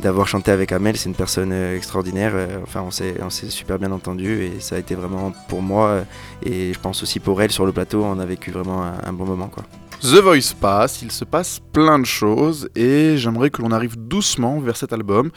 d'avoir 0.00 0.28
chanté 0.28 0.50
avec 0.50 0.72
Amel. 0.72 0.96
C'est 0.96 1.08
une 1.08 1.14
personne 1.14 1.52
extraordinaire. 1.52 2.34
Enfin, 2.62 2.84
on 2.84 2.90
s'est 3.30 3.50
super 3.50 3.78
bien 3.78 3.92
entendu 3.92 4.42
et 4.42 4.60
ça 4.60 4.76
a 4.76 4.78
été 4.78 4.94
vraiment 4.94 5.32
pour 5.48 5.62
moi 5.62 6.04
et 6.44 6.72
je 6.72 6.78
pense 6.78 7.02
aussi 7.02 7.20
pour 7.20 7.40
elle 7.42 7.50
sur 7.50 7.66
le 7.66 7.72
plateau. 7.72 8.04
On 8.04 8.18
a 8.18 8.26
vécu 8.26 8.50
vraiment 8.50 8.84
un, 8.84 8.94
un 9.04 9.12
bon 9.12 9.24
moment, 9.24 9.48
quoi. 9.48 9.64
The 10.02 10.16
Voice 10.16 10.52
passe, 10.60 11.00
il 11.02 11.12
se 11.12 11.24
passe 11.24 11.60
plein 11.72 12.00
de 12.00 12.04
choses 12.04 12.68
et 12.74 13.16
j'aimerais 13.18 13.50
que 13.50 13.62
l'on 13.62 13.70
arrive 13.70 13.96
doucement 13.96 14.58
vers 14.58 14.76
cet 14.76 14.92
album. 14.92 15.30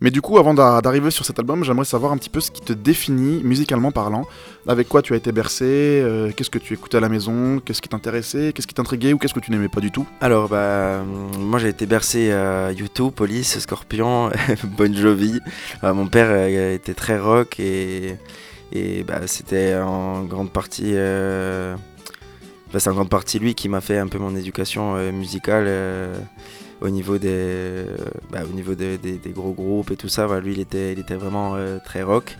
Mais 0.00 0.12
du 0.12 0.20
coup, 0.20 0.38
avant 0.38 0.54
d'arriver 0.54 1.10
sur 1.10 1.24
cet 1.24 1.40
album, 1.40 1.64
j'aimerais 1.64 1.84
savoir 1.84 2.12
un 2.12 2.16
petit 2.18 2.30
peu 2.30 2.38
ce 2.38 2.52
qui 2.52 2.60
te 2.60 2.72
définit 2.72 3.42
musicalement 3.42 3.90
parlant. 3.90 4.24
Avec 4.68 4.88
quoi 4.88 5.02
tu 5.02 5.14
as 5.14 5.16
été 5.16 5.32
bercé, 5.32 5.64
euh, 5.66 6.30
qu'est-ce 6.36 6.50
que 6.50 6.60
tu 6.60 6.72
écoutais 6.72 6.98
à 6.98 7.00
la 7.00 7.08
maison, 7.08 7.58
qu'est-ce 7.58 7.82
qui 7.82 7.88
t'intéressait, 7.88 8.52
qu'est-ce 8.54 8.68
qui 8.68 8.74
t'intriguait 8.74 9.12
ou 9.12 9.18
qu'est-ce 9.18 9.34
que 9.34 9.40
tu 9.40 9.50
n'aimais 9.50 9.68
pas 9.68 9.80
du 9.80 9.90
tout? 9.90 10.06
Alors, 10.20 10.48
bah, 10.48 11.02
moi 11.40 11.58
j'ai 11.58 11.68
été 11.70 11.86
bercé 11.86 12.30
à 12.30 12.70
YouTube, 12.70 13.10
Police, 13.16 13.58
Scorpion, 13.58 14.30
Bon 14.78 14.94
Jovi. 14.94 15.40
mon 15.82 16.06
père 16.06 16.28
euh, 16.30 16.74
était 16.76 16.94
très 16.94 17.18
rock 17.18 17.58
et, 17.58 18.14
et 18.70 19.02
bah, 19.02 19.22
c'était 19.26 19.74
en 19.74 20.22
grande 20.22 20.52
partie. 20.52 20.94
Euh, 22.72 22.78
bah, 22.78 22.80
c'est 22.80 22.90
en 22.90 22.94
grande 22.94 23.08
partie 23.08 23.38
lui 23.38 23.54
qui 23.54 23.68
m'a 23.68 23.80
fait 23.80 23.98
un 23.98 24.08
peu 24.08 24.18
mon 24.18 24.34
éducation 24.34 24.96
euh, 24.96 25.12
musicale 25.12 25.64
euh, 25.66 26.18
au 26.80 26.88
niveau 26.88 27.18
des, 27.18 27.28
euh, 27.30 27.96
bah, 28.30 28.40
au 28.44 28.52
niveau 28.52 28.74
des, 28.74 28.98
gros 29.26 29.52
groupes 29.52 29.90
et 29.90 29.96
tout 29.96 30.08
ça. 30.08 30.40
lui, 30.40 30.52
il 30.54 30.60
était, 30.60 30.92
il 30.92 30.98
était 30.98 31.14
vraiment 31.14 31.56
très 31.84 32.02
rock. 32.02 32.36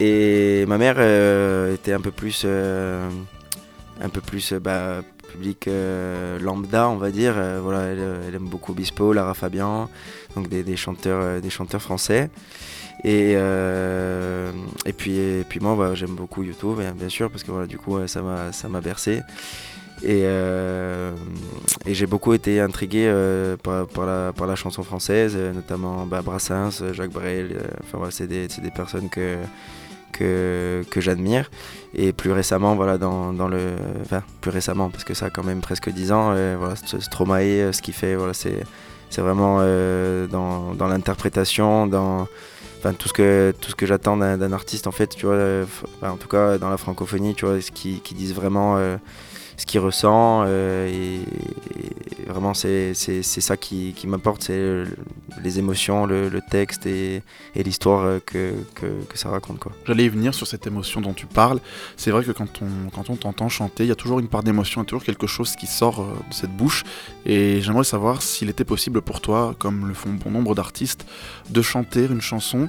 Et 0.00 0.64
ma 0.66 0.76
mère 0.76 0.98
était 1.72 1.92
un 1.92 2.00
peu 2.00 2.10
plus, 2.10 2.44
un 2.44 4.08
peu 4.12 4.20
plus 4.20 4.52
bah, 4.54 5.02
public 5.32 5.68
lambda, 6.40 6.88
on 6.88 6.96
va 6.96 7.10
dire. 7.10 7.34
voilà, 7.62 7.84
elle, 7.84 8.34
aime 8.34 8.48
beaucoup 8.48 8.74
Bispo, 8.74 9.12
Lara 9.12 9.34
Fabian, 9.34 9.88
donc 10.34 10.48
des, 10.48 10.76
chanteurs, 10.76 11.40
des 11.40 11.50
chanteurs 11.50 11.80
français. 11.80 12.28
Et, 13.02 13.34
euh, 13.36 14.50
et, 14.86 14.92
puis, 14.92 15.18
et 15.18 15.44
puis 15.46 15.60
moi, 15.60 15.74
bah, 15.76 15.94
j'aime 15.94 16.14
beaucoup 16.14 16.42
YouTube, 16.42 16.80
bien 16.94 17.08
sûr, 17.08 17.30
parce 17.30 17.42
que 17.42 17.50
voilà, 17.50 17.66
du 17.66 17.78
coup, 17.78 17.98
ça 18.06 18.22
m'a 18.22 18.80
bercé. 18.80 19.20
Et, 20.02 20.22
euh, 20.24 21.12
et 21.86 21.94
j'ai 21.94 22.06
beaucoup 22.06 22.34
été 22.34 22.60
intrigué 22.60 23.06
euh, 23.06 23.56
par, 23.56 24.06
la, 24.06 24.32
par, 24.32 24.46
la, 24.46 24.56
chanson 24.56 24.82
française, 24.82 25.36
notamment 25.36 26.04
bah, 26.04 26.20
Brassens, 26.20 26.82
Jacques 26.92 27.12
Brel. 27.12 27.56
enfin, 27.82 27.98
voilà, 27.98 28.10
c'est 28.10 28.26
des, 28.26 28.48
des, 28.48 28.70
personnes 28.70 29.08
que, 29.08 29.36
que, 30.12 30.82
que 30.90 31.00
j'admire. 31.00 31.50
Et 31.94 32.12
plus 32.12 32.32
récemment, 32.32 32.74
voilà, 32.74 32.98
dans, 32.98 33.32
dans, 33.32 33.48
le. 33.48 33.76
Enfin, 34.02 34.22
plus 34.40 34.50
récemment, 34.50 34.90
parce 34.90 35.04
que 35.04 35.14
ça 35.14 35.26
a 35.26 35.30
quand 35.30 35.44
même 35.44 35.60
presque 35.60 35.90
10 35.90 36.12
ans, 36.12 36.34
voilà, 36.58 36.74
Stromae, 36.76 37.72
ce 37.72 37.80
qu'il 37.80 37.94
fait, 37.94 38.14
voilà, 38.14 38.34
c'est 38.34 38.64
vraiment 39.16 39.58
dans, 39.58 40.74
dans 40.74 40.88
l'interprétation, 40.88 41.86
dans 41.86 42.26
tout 42.92 43.08
ce 43.08 43.12
que 43.12 43.54
tout 43.60 43.70
ce 43.70 43.74
que 43.74 43.86
j'attends 43.86 44.16
d'un 44.16 44.52
artiste 44.52 44.86
en 44.86 44.92
fait 44.92 45.08
tu 45.16 45.26
vois 45.26 45.34
euh, 45.36 45.64
en 46.02 46.16
tout 46.16 46.28
cas 46.28 46.58
dans 46.58 46.70
la 46.70 46.76
francophonie 46.76 47.34
tu 47.34 47.46
vois 47.46 47.60
ce 47.60 47.70
qui, 47.70 48.00
qui 48.00 48.14
disent 48.14 48.34
vraiment 48.34 48.76
euh, 48.76 48.96
ce 49.56 49.66
qu'il 49.66 49.80
ressent 49.80 50.44
euh, 50.46 50.88
et, 50.88 51.20
vraiment 52.26 52.54
c'est 52.54 52.94
ça 52.94 53.56
qui, 53.56 53.92
qui 53.94 54.06
m'apporte 54.06 54.42
c'est 54.44 54.84
les 55.42 55.58
émotions 55.58 56.06
le, 56.06 56.40
texte 56.50 56.86
et, 56.86 57.22
l'histoire 57.54 58.20
que, 58.24 58.54
que, 58.74 58.86
que, 59.08 59.18
ça 59.18 59.28
raconte 59.28 59.60
j'allais 59.86 60.06
y 60.06 60.08
venir 60.08 60.34
sur 60.34 60.46
cette 60.46 60.66
émotion 60.66 61.00
dont 61.00 61.12
tu 61.12 61.26
parles. 61.26 61.60
C'est 61.96 62.10
vrai 62.10 62.24
que 62.24 62.32
quand 62.32 62.62
on 62.62 62.90
quand 62.90 63.10
on 63.10 63.16
t'entend 63.16 63.48
chanter 63.48 63.84
il 63.84 63.88
y 63.88 63.92
a 63.92 63.96
toujours 63.96 64.20
une 64.20 64.28
part 64.28 64.42
d'émotion 64.42 64.80
il 64.80 64.84
y 64.84 64.86
a 64.86 64.88
toujours 64.88 65.04
quelque 65.04 65.26
chose 65.26 65.54
qui 65.56 65.66
sort 65.66 66.00
de 66.28 66.34
cette 66.34 66.50
bouche. 66.50 66.82
Et 67.26 67.60
j'aimerais 67.60 67.84
savoir 67.84 68.22
s'il 68.22 68.48
était 68.48 68.64
possible 68.64 69.00
pour 69.02 69.20
toi 69.20 69.54
comme 69.58 69.86
le 69.88 69.94
font 69.94 70.10
bon 70.10 70.30
nombre 70.30 70.54
d'artistes 70.54 71.06
de 71.50 71.62
chanter 71.62 72.06
une 72.06 72.20
chanson 72.20 72.68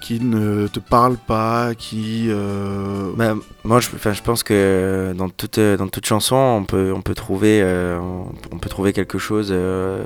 qui 0.00 0.20
ne 0.20 0.66
te 0.68 0.78
parle 0.78 1.16
pas, 1.16 1.74
qui... 1.74 2.26
Euh... 2.28 3.12
Bah, 3.16 3.34
moi, 3.64 3.80
je, 3.80 3.88
je 3.90 4.22
pense 4.22 4.42
que 4.42 5.14
dans 5.16 5.28
toute, 5.28 5.58
dans 5.58 5.88
toute 5.88 6.06
chanson, 6.06 6.36
on 6.36 6.64
peut, 6.64 6.92
on 6.94 7.00
peut, 7.00 7.14
trouver, 7.14 7.60
euh, 7.62 7.98
on, 8.52 8.58
peut 8.58 8.68
trouver 8.68 8.92
quelque 8.92 9.18
chose 9.18 9.48
euh, 9.50 10.04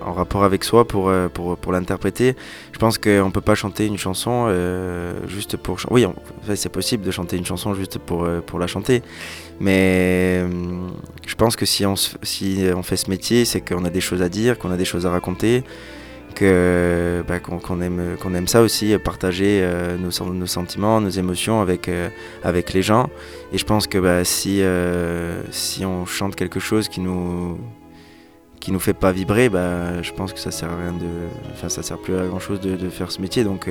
en 0.00 0.12
rapport 0.12 0.44
avec 0.44 0.64
soi 0.64 0.86
pour, 0.86 1.08
euh, 1.08 1.28
pour, 1.28 1.56
pour 1.56 1.72
l'interpréter. 1.72 2.36
Je 2.72 2.78
pense 2.78 2.98
qu'on 2.98 3.26
ne 3.26 3.30
peut 3.30 3.40
pas 3.40 3.54
chanter 3.54 3.86
une 3.86 3.96
chanson 3.96 4.48
juste 5.26 5.56
pour... 5.56 5.78
Oui, 5.90 6.04
c'est 6.54 6.68
possible 6.68 7.04
de 7.04 7.10
chanter 7.10 7.36
une 7.36 7.46
chanson 7.46 7.74
juste 7.74 7.98
pour, 7.98 8.28
pour 8.46 8.58
la 8.58 8.66
chanter, 8.66 9.02
mais 9.60 10.44
je 11.26 11.34
pense 11.34 11.56
que 11.56 11.64
si 11.64 11.86
on, 11.86 11.94
si 11.96 12.66
on 12.74 12.82
fait 12.82 12.96
ce 12.96 13.08
métier, 13.08 13.44
c'est 13.44 13.60
qu'on 13.60 13.84
a 13.84 13.90
des 13.90 14.00
choses 14.00 14.22
à 14.22 14.28
dire, 14.28 14.58
qu'on 14.58 14.70
a 14.70 14.76
des 14.76 14.84
choses 14.84 15.06
à 15.06 15.10
raconter, 15.10 15.64
bah, 16.44 17.40
qu'on 17.40 17.80
aime, 17.80 18.16
qu'on 18.20 18.34
aime 18.34 18.48
ça 18.48 18.62
aussi, 18.62 18.96
partager 18.98 19.60
euh, 19.62 19.96
nos, 19.96 20.46
sentiments, 20.46 21.00
nos 21.00 21.10
émotions 21.10 21.60
avec, 21.60 21.88
euh, 21.88 22.08
avec 22.42 22.72
les 22.72 22.82
gens. 22.82 23.10
Et 23.52 23.58
je 23.58 23.64
pense 23.64 23.86
que 23.86 23.98
bah, 23.98 24.24
si, 24.24 24.62
euh, 24.62 25.42
si 25.50 25.84
on 25.84 26.06
chante 26.06 26.36
quelque 26.36 26.60
chose 26.60 26.88
qui 26.88 27.00
nous 27.00 27.58
qui 28.60 28.72
nous 28.72 28.80
fait 28.80 28.92
pas 28.92 29.12
vibrer, 29.12 29.48
bah, 29.48 30.02
je 30.02 30.12
pense 30.12 30.32
que 30.32 30.40
ça 30.40 30.50
sert 30.50 30.68
à 30.68 30.76
rien 30.76 30.92
de, 30.92 31.06
enfin 31.52 31.68
ça 31.68 31.84
sert 31.84 31.96
plus 31.96 32.16
à 32.16 32.26
grand 32.26 32.40
chose 32.40 32.60
de, 32.60 32.74
de 32.74 32.88
faire 32.90 33.12
ce 33.12 33.20
métier. 33.20 33.44
Donc 33.44 33.68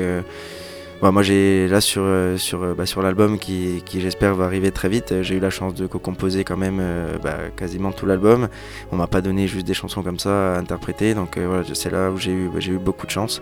moi 1.02 1.22
j'ai 1.22 1.68
là 1.68 1.80
sur, 1.80 2.02
euh, 2.04 2.38
sur, 2.38 2.64
euh, 2.64 2.74
bah, 2.74 2.86
sur 2.86 3.02
l'album 3.02 3.38
qui, 3.38 3.84
qui 3.86 4.02
j'espère 4.02 4.36
va 4.36 4.46
arriver 4.46 4.72
très 4.72 4.90
vite, 4.90 5.22
j'ai 5.22 5.36
eu 5.36 5.40
la 5.40 5.50
chance 5.50 5.76
de 5.76 5.86
co-composer 5.86 6.44
quand 6.44 6.58
même 6.58 6.80
euh, 6.82 7.18
bah, 7.22 7.38
quasiment 7.56 7.92
tout 7.92 8.06
l'album. 8.06 8.48
On 8.92 8.96
m'a 8.96 9.08
pas 9.08 9.22
donné 9.22 9.48
juste 9.48 9.68
des 9.68 9.74
chansons 9.74 10.02
comme 10.02 10.20
ça 10.20 10.56
à 10.56 10.60
interpréter, 10.60 11.14
donc 11.14 11.38
voilà, 11.38 11.64
c'est 11.74 11.92
là 11.92 12.10
où 12.10 12.18
j'ai 12.18 12.32
eu, 12.32 12.50
bah, 12.52 12.60
eu 12.60 12.78
beaucoup 12.78 13.06
de 13.06 13.12
chance. 13.12 13.42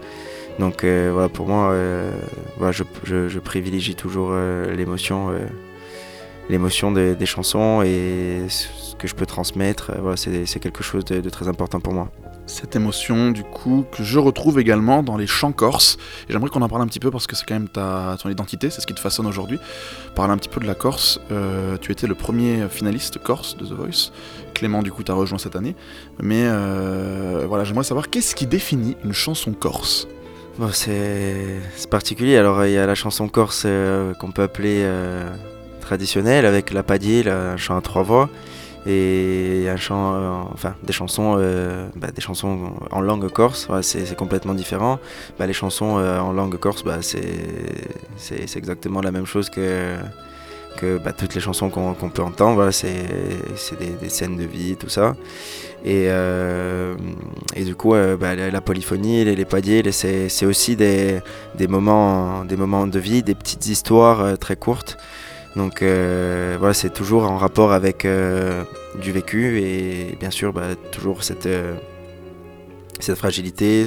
Donc 0.59 0.83
voilà, 0.83 1.27
pour 1.29 1.47
moi, 1.47 1.75
voilà, 2.57 2.71
je, 2.71 2.83
je, 3.03 3.39
privilégie 3.39 3.95
toujours 3.95 4.33
l'émotion, 4.74 5.31
l'émotion 6.50 6.93
des, 6.93 7.15
des, 7.15 7.25
chansons 7.25 7.81
et 7.83 8.45
ce 8.47 8.95
que 8.95 9.07
je 9.07 9.15
peux 9.15 9.25
transmettre. 9.25 9.91
voilà, 10.00 10.15
c'est 10.15 10.59
quelque 10.59 10.81
chose 10.81 11.03
de 11.03 11.29
très 11.29 11.50
important 11.50 11.81
pour 11.81 11.93
moi 11.93 12.09
cette 12.47 12.75
émotion 12.75 13.31
du 13.31 13.43
coup 13.43 13.85
que 13.91 14.03
je 14.03 14.19
retrouve 14.19 14.59
également 14.59 15.03
dans 15.03 15.17
les 15.17 15.27
chants 15.27 15.51
corses. 15.51 15.97
Et 16.29 16.33
j'aimerais 16.33 16.49
qu'on 16.49 16.61
en 16.61 16.69
parle 16.69 16.81
un 16.81 16.87
petit 16.87 16.99
peu 16.99 17.11
parce 17.11 17.27
que 17.27 17.35
c'est 17.35 17.45
quand 17.45 17.55
même 17.55 17.67
ta, 17.67 18.17
ton 18.21 18.29
identité, 18.29 18.69
c'est 18.69 18.81
ce 18.81 18.87
qui 18.87 18.93
te 18.93 18.99
façonne 18.99 19.25
aujourd'hui. 19.25 19.59
Parle 20.15 20.31
un 20.31 20.37
petit 20.37 20.49
peu 20.49 20.59
de 20.59 20.67
la 20.67 20.75
Corse. 20.75 21.19
Euh, 21.31 21.77
tu 21.79 21.91
étais 21.91 22.07
le 22.07 22.15
premier 22.15 22.67
finaliste 22.69 23.17
corse 23.19 23.57
de 23.57 23.65
The 23.65 23.71
Voice. 23.71 24.11
Clément 24.53 24.83
du 24.83 24.91
coup 24.91 25.03
t'a 25.03 25.13
rejoint 25.13 25.37
cette 25.37 25.55
année. 25.55 25.75
Mais 26.21 26.43
euh, 26.45 27.45
voilà, 27.47 27.63
j'aimerais 27.63 27.83
savoir 27.83 28.09
qu'est-ce 28.09 28.35
qui 28.35 28.47
définit 28.47 28.95
une 29.03 29.13
chanson 29.13 29.53
corse? 29.53 30.07
C'est 30.71 31.59
particulier. 31.89 32.37
Alors 32.37 32.65
il 32.65 32.71
y 32.71 32.77
a 32.77 32.85
la 32.85 32.95
chanson 32.95 33.27
corse 33.27 33.63
euh, 33.65 34.13
qu'on 34.13 34.31
peut 34.31 34.43
appeler 34.43 34.87
traditionnelle 35.81 36.45
avec 36.45 36.71
la 36.71 36.83
padille, 36.83 37.27
un 37.29 37.57
chant 37.57 37.77
à 37.77 37.81
trois 37.81 38.03
voix 38.03 38.29
et 38.85 39.67
un 39.67 39.77
chant, 39.77 40.13
euh, 40.13 40.29
enfin 40.53 40.75
des 40.83 40.93
chansons, 40.93 41.37
euh, 41.39 41.87
bah, 41.95 42.09
des 42.13 42.21
chansons 42.21 42.71
en 42.91 43.01
langue 43.01 43.27
corse, 43.29 43.67
c'est 43.81 44.15
complètement 44.15 44.53
différent. 44.53 44.99
Bah, 45.39 45.47
les 45.47 45.53
chansons 45.53 45.97
euh, 45.97 46.19
en 46.19 46.31
langue 46.31 46.57
corse, 46.57 46.83
bah, 46.83 46.99
c'est 47.01 48.55
exactement 48.55 49.01
la 49.01 49.11
même 49.11 49.25
chose 49.25 49.49
que, 49.49 49.95
que 50.77 50.99
bah, 50.99 51.13
toutes 51.13 51.33
les 51.33 51.41
chansons 51.41 51.69
qu'on 51.69 52.09
peut 52.09 52.21
entendre. 52.21 52.55
Voilà, 52.55 52.71
c'est 52.71 52.93
des, 53.79 53.89
des, 53.99 54.09
scènes 54.09 54.37
de 54.37 54.45
vie, 54.45 54.75
tout 54.75 54.89
ça. 54.89 55.15
Et, 55.83 56.05
et 57.55 57.63
du 57.63 57.75
coup, 57.75 57.93
bah, 58.19 58.35
la, 58.35 58.61
polyphonie, 58.61 59.25
les, 59.25 59.35
les 59.35 59.45
padiers, 59.45 59.81
c'est 59.91 60.45
aussi 60.45 60.75
des, 60.75 61.21
des, 61.55 61.67
moments, 61.67 62.45
des 62.45 62.55
moments 62.55 62.85
de 62.85 62.99
vie, 62.99 63.23
des 63.23 63.35
petites 63.35 63.65
histoires 63.67 64.37
très 64.37 64.55
courtes. 64.55 64.97
Donc 65.55 65.81
euh, 65.81 66.57
voilà, 66.59 66.74
c'est 66.74 66.89
toujours 66.89 67.24
en 67.24 67.38
rapport 67.38 67.71
avec 67.71 68.03
euh, 68.05 68.63
du 69.01 69.12
vécu 69.12 69.59
et 69.62 70.17
bien 70.19 70.29
sûr 70.29 70.51
bah, 70.51 70.75
toujours 70.91 71.24
cette, 71.24 71.45
euh, 71.45 71.75
cette 73.00 73.17
fragilité, 73.17 73.85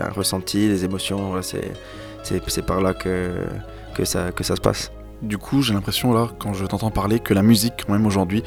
un 0.00 0.10
ressenti, 0.10 0.68
des 0.68 0.84
émotions. 0.84 1.34
c'est 1.42 2.66
par 2.66 2.80
là 2.80 2.94
que, 2.94 3.30
que, 3.94 4.04
ça, 4.04 4.30
que 4.30 4.44
ça 4.44 4.54
se 4.54 4.60
passe. 4.60 4.92
Du 5.22 5.38
coup, 5.38 5.62
j'ai 5.62 5.74
l'impression 5.74 6.12
là, 6.12 6.28
quand 6.38 6.52
je 6.52 6.64
t'entends 6.64 6.92
parler, 6.92 7.18
que 7.18 7.34
la 7.34 7.42
musique, 7.42 7.88
même 7.88 8.06
aujourd'hui, 8.06 8.44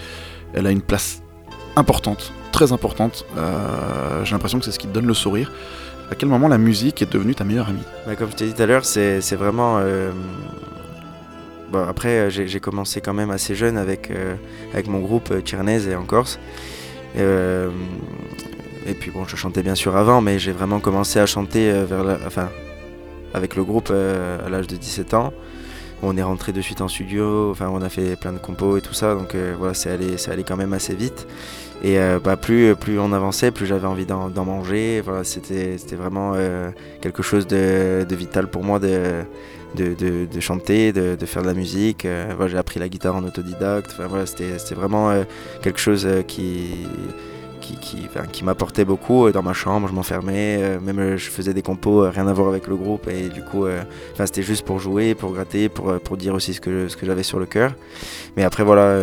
elle 0.53 0.65
a 0.65 0.71
une 0.71 0.81
place 0.81 1.21
importante, 1.75 2.31
très 2.53 2.71
importante. 2.71 3.25
j'ai 4.23 4.31
l'impression 4.31 4.59
que 4.59 4.65
c'est 4.65 4.71
ce 4.71 4.79
qui 4.79 4.87
te 4.87 4.93
donne 4.93 5.07
le 5.07 5.13
sourire. 5.13 5.51
À 6.09 6.15
quel 6.15 6.29
moment 6.29 6.47
la 6.49 6.57
musique 6.57 7.01
est 7.01 7.11
devenue 7.11 7.35
ta 7.35 7.43
meilleure 7.43 7.69
amie? 7.69 7.83
Bah, 8.05 8.15
Comme 8.15 8.31
je 8.31 8.35
t'ai 8.35 8.45
dit 8.45 8.53
tout 8.53 8.61
à 8.61 8.65
l'heure, 8.65 8.85
c'est 8.85 9.35
vraiment 9.35 9.81
après, 11.73 12.09
euh, 12.09 12.29
j'ai 12.29 12.59
commencé 12.59 13.01
quand 13.01 13.13
même 13.13 13.31
assez 13.31 13.55
jeune 13.55 13.77
avec, 13.77 14.11
euh, 14.11 14.35
avec 14.73 14.87
mon 14.87 14.99
groupe 14.99 15.33
Tchernaise 15.43 15.87
euh, 15.87 15.91
et 15.91 15.95
en 15.95 16.03
Corse. 16.03 16.39
et 17.15 18.93
puis 18.99 19.11
bon, 19.11 19.25
je 19.25 19.35
chantais 19.35 19.63
bien 19.63 19.75
sûr 19.75 19.95
avant, 19.95 20.21
mais 20.21 20.39
j'ai 20.39 20.51
vraiment 20.51 20.79
commencé 20.79 21.19
à 21.19 21.25
chanter 21.25 21.71
vers 21.83 22.17
enfin, 22.25 22.49
avec 23.33 23.55
le 23.55 23.63
groupe 23.63 23.91
à 23.91 24.49
l'âge 24.49 24.67
de 24.67 24.75
17 24.75 25.13
ans. 25.13 25.33
On 26.03 26.17
est 26.17 26.23
rentré 26.23 26.51
de 26.51 26.61
suite 26.61 26.81
en 26.81 26.87
studio, 26.87 27.51
enfin, 27.51 27.69
on 27.71 27.81
a 27.83 27.89
fait 27.89 28.15
plein 28.15 28.33
de 28.33 28.39
compos 28.39 28.77
et 28.77 28.81
tout 28.81 28.95
ça, 28.95 29.13
donc 29.13 29.35
voilà, 29.59 29.75
c'est 29.75 29.91
allé, 29.91 30.15
allé 30.27 30.43
quand 30.43 30.57
même 30.57 30.73
assez 30.73 30.95
vite. 30.95 31.27
Et 31.83 31.97
bah, 32.23 32.37
plus, 32.37 32.75
plus 32.75 32.99
on 32.99 33.13
avançait, 33.13 33.51
plus 33.51 33.67
j'avais 33.67 33.87
envie 33.87 34.05
d'en 34.07 34.45
manger. 34.45 35.01
Voilà, 35.01 35.23
C'était 35.23 35.77
vraiment 35.95 36.33
quelque 37.01 37.21
chose 37.21 37.45
de, 37.45 38.03
de, 38.07 38.15
vital 38.15 38.47
pour 38.47 38.63
moi 38.63 38.79
de, 39.75 40.39
chanter, 40.39 40.91
de, 40.93 41.25
faire 41.25 41.41
de 41.41 41.47
la 41.47 41.53
musique. 41.53 42.05
Euh, 42.05 42.47
j'ai 42.47 42.57
appris 42.57 42.79
la 42.79 42.89
guitare 42.89 43.15
en 43.15 43.23
autodidacte. 43.23 43.95
voilà, 44.07 44.25
C'était 44.25 44.75
vraiment 44.75 45.11
euh, 45.11 45.23
quelque 45.61 45.79
chose 45.79 46.05
euh, 46.05 46.21
qui, 47.79 48.43
m'apportait 48.43 48.85
beaucoup 48.85 49.31
dans 49.31 49.43
ma 49.43 49.53
chambre. 49.53 49.87
Je 49.87 49.93
m'enfermais, 49.93 50.79
même 50.81 51.17
je 51.17 51.29
faisais 51.29 51.53
des 51.53 51.61
compos, 51.61 52.09
rien 52.09 52.27
à 52.27 52.33
voir 52.33 52.49
avec 52.49 52.67
le 52.67 52.75
groupe. 52.75 53.07
Et 53.07 53.29
du 53.29 53.43
coup, 53.43 53.65
c'était 54.15 54.43
juste 54.43 54.65
pour 54.65 54.79
jouer, 54.79 55.15
pour 55.15 55.31
gratter, 55.31 55.69
pour, 55.69 55.99
pour 55.99 56.17
dire 56.17 56.33
aussi 56.33 56.53
ce 56.53 56.61
que, 56.61 56.87
ce 56.87 56.97
que 56.97 57.05
j'avais 57.05 57.23
sur 57.23 57.39
le 57.39 57.45
cœur. 57.45 57.73
Mais 58.37 58.43
après, 58.43 58.63
voilà, 58.63 58.97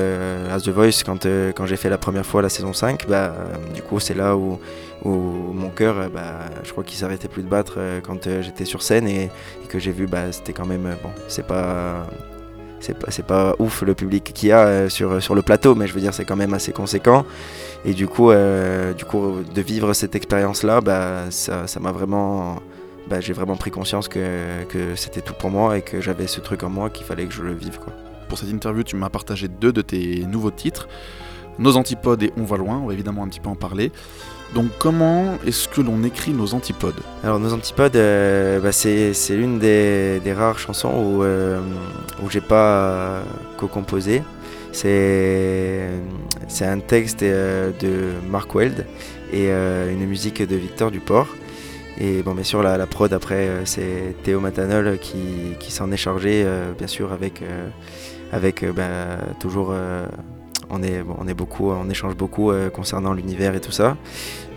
As 0.52 0.62
The 0.62 0.68
Voice, 0.68 1.02
quand, 1.04 1.26
quand 1.54 1.66
j'ai 1.66 1.76
fait 1.76 1.90
la 1.90 1.98
première 1.98 2.26
fois 2.26 2.42
la 2.42 2.48
saison 2.48 2.72
5, 2.72 3.06
bah, 3.08 3.34
du 3.74 3.82
coup, 3.82 4.00
c'est 4.00 4.14
là 4.14 4.36
où 4.36 4.58
où 5.04 5.10
mon 5.10 5.70
cœur, 5.70 5.98
euh, 5.98 6.08
bah, 6.08 6.46
je 6.64 6.72
crois 6.72 6.84
qu'il 6.84 6.98
s'arrêtait 6.98 7.28
plus 7.28 7.42
de 7.42 7.48
battre 7.48 7.74
euh, 7.78 8.00
quand 8.00 8.26
euh, 8.26 8.42
j'étais 8.42 8.64
sur 8.64 8.82
scène 8.82 9.06
et, 9.06 9.30
que 9.68 9.78
j'ai 9.78 9.92
vu, 9.92 10.06
bah, 10.06 10.32
c'était 10.32 10.54
quand 10.54 10.66
même, 10.66 10.96
bon, 11.02 11.10
c'est 11.28 11.46
pas, 11.46 12.06
c'est 12.80 12.96
pas, 12.98 13.10
pas 13.22 13.54
ouf 13.58 13.82
le 13.82 13.94
public 13.94 14.32
qu'il 14.32 14.48
y 14.48 14.52
a 14.52 14.88
sur, 14.88 15.22
sur 15.22 15.34
le 15.34 15.42
plateau, 15.42 15.74
mais 15.74 15.86
je 15.86 15.92
veux 15.92 16.00
dire, 16.00 16.14
c'est 16.14 16.24
quand 16.24 16.36
même 16.36 16.54
assez 16.54 16.72
conséquent. 16.72 17.26
Et 17.88 17.94
du 17.94 18.06
coup, 18.06 18.30
du 18.98 19.04
coup 19.06 19.36
de 19.54 19.62
vivre 19.62 19.94
cette 19.94 20.14
expérience-là, 20.14 20.82
bah, 20.82 21.30
ça, 21.30 21.66
ça 21.66 21.80
m'a 21.80 21.90
vraiment, 21.90 22.56
bah, 23.08 23.18
j'ai 23.20 23.32
vraiment 23.32 23.56
pris 23.56 23.70
conscience 23.70 24.08
que, 24.08 24.64
que 24.68 24.94
c'était 24.94 25.22
tout 25.22 25.32
pour 25.32 25.48
moi 25.48 25.78
et 25.78 25.80
que 25.80 26.02
j'avais 26.02 26.26
ce 26.26 26.40
truc 26.40 26.64
en 26.64 26.68
moi 26.68 26.90
qu'il 26.90 27.06
fallait 27.06 27.24
que 27.24 27.32
je 27.32 27.42
le 27.42 27.54
vive. 27.54 27.78
Quoi. 27.78 27.94
Pour 28.28 28.36
cette 28.36 28.50
interview, 28.50 28.82
tu 28.82 28.94
m'as 28.96 29.08
partagé 29.08 29.48
deux 29.48 29.72
de 29.72 29.80
tes 29.80 30.26
nouveaux 30.26 30.50
titres, 30.50 30.86
Nos 31.58 31.78
Antipodes 31.78 32.22
et 32.22 32.32
On 32.36 32.44
va 32.44 32.58
loin, 32.58 32.76
on 32.76 32.88
va 32.88 32.92
évidemment 32.92 33.22
un 33.22 33.28
petit 33.28 33.40
peu 33.40 33.48
en 33.48 33.56
parler. 33.56 33.90
Donc 34.54 34.66
comment 34.78 35.38
est-ce 35.46 35.66
que 35.66 35.80
l'on 35.80 36.04
écrit 36.04 36.32
nos 36.32 36.52
antipodes? 36.52 37.00
Alors 37.24 37.40
nos 37.40 37.54
antipodes, 37.54 37.96
euh, 37.96 38.60
bah, 38.60 38.72
c'est, 38.72 39.14
l'une 39.30 39.58
des, 39.58 40.20
rares 40.36 40.58
chansons 40.58 40.92
où, 40.92 41.22
euh, 41.22 41.58
où 42.22 42.28
j'ai 42.28 42.42
pas 42.42 43.22
co-composé. 43.56 44.22
C'est, 44.72 45.90
un 46.60 46.78
texte 46.80 47.22
euh, 47.22 47.70
de 47.80 48.12
Mark 48.28 48.54
Weld 48.54 48.86
et 49.32 49.50
une 49.50 50.06
musique 50.06 50.42
de 50.42 50.56
Victor 50.56 50.90
Duport. 50.90 51.28
Et 52.00 52.22
bon, 52.22 52.34
bien 52.34 52.44
sûr, 52.44 52.62
la, 52.62 52.86
prod 52.86 53.12
après, 53.12 53.48
c'est 53.64 54.14
Théo 54.22 54.40
Matanol 54.40 54.98
qui, 54.98 55.54
qui 55.58 55.72
s'en 55.72 55.90
est 55.90 55.96
chargé, 55.96 56.46
bien 56.78 56.86
sûr, 56.86 57.12
avec, 57.12 57.42
avec 58.32 58.64
bah, 58.74 59.18
toujours 59.40 59.74
on 60.70 60.82
est, 60.82 61.02
on 61.18 61.26
est 61.26 61.34
beaucoup, 61.34 61.70
on 61.70 61.88
échange 61.88 62.16
beaucoup 62.16 62.50
euh, 62.50 62.70
concernant 62.70 63.12
l'univers 63.12 63.54
et 63.54 63.60
tout 63.60 63.72
ça. 63.72 63.96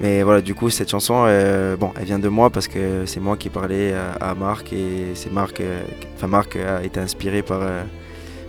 Mais 0.01 0.23
voilà, 0.23 0.41
du 0.41 0.55
coup, 0.55 0.69
cette 0.69 0.89
chanson, 0.89 1.23
euh, 1.27 1.75
bon, 1.77 1.91
elle 1.97 2.05
vient 2.05 2.19
de 2.19 2.29
moi 2.29 2.49
parce 2.49 2.67
que 2.67 3.05
c'est 3.05 3.19
moi 3.19 3.37
qui 3.37 3.49
parlais 3.49 3.93
à, 4.19 4.35
Marc 4.35 4.73
et 4.73 5.11
c'est 5.15 5.31
Marc, 5.31 5.59
euh, 5.61 5.81
enfin 6.15 6.27
Marc 6.27 6.55
a 6.55 6.83
été 6.83 6.99
inspiré 6.99 7.41
par, 7.41 7.61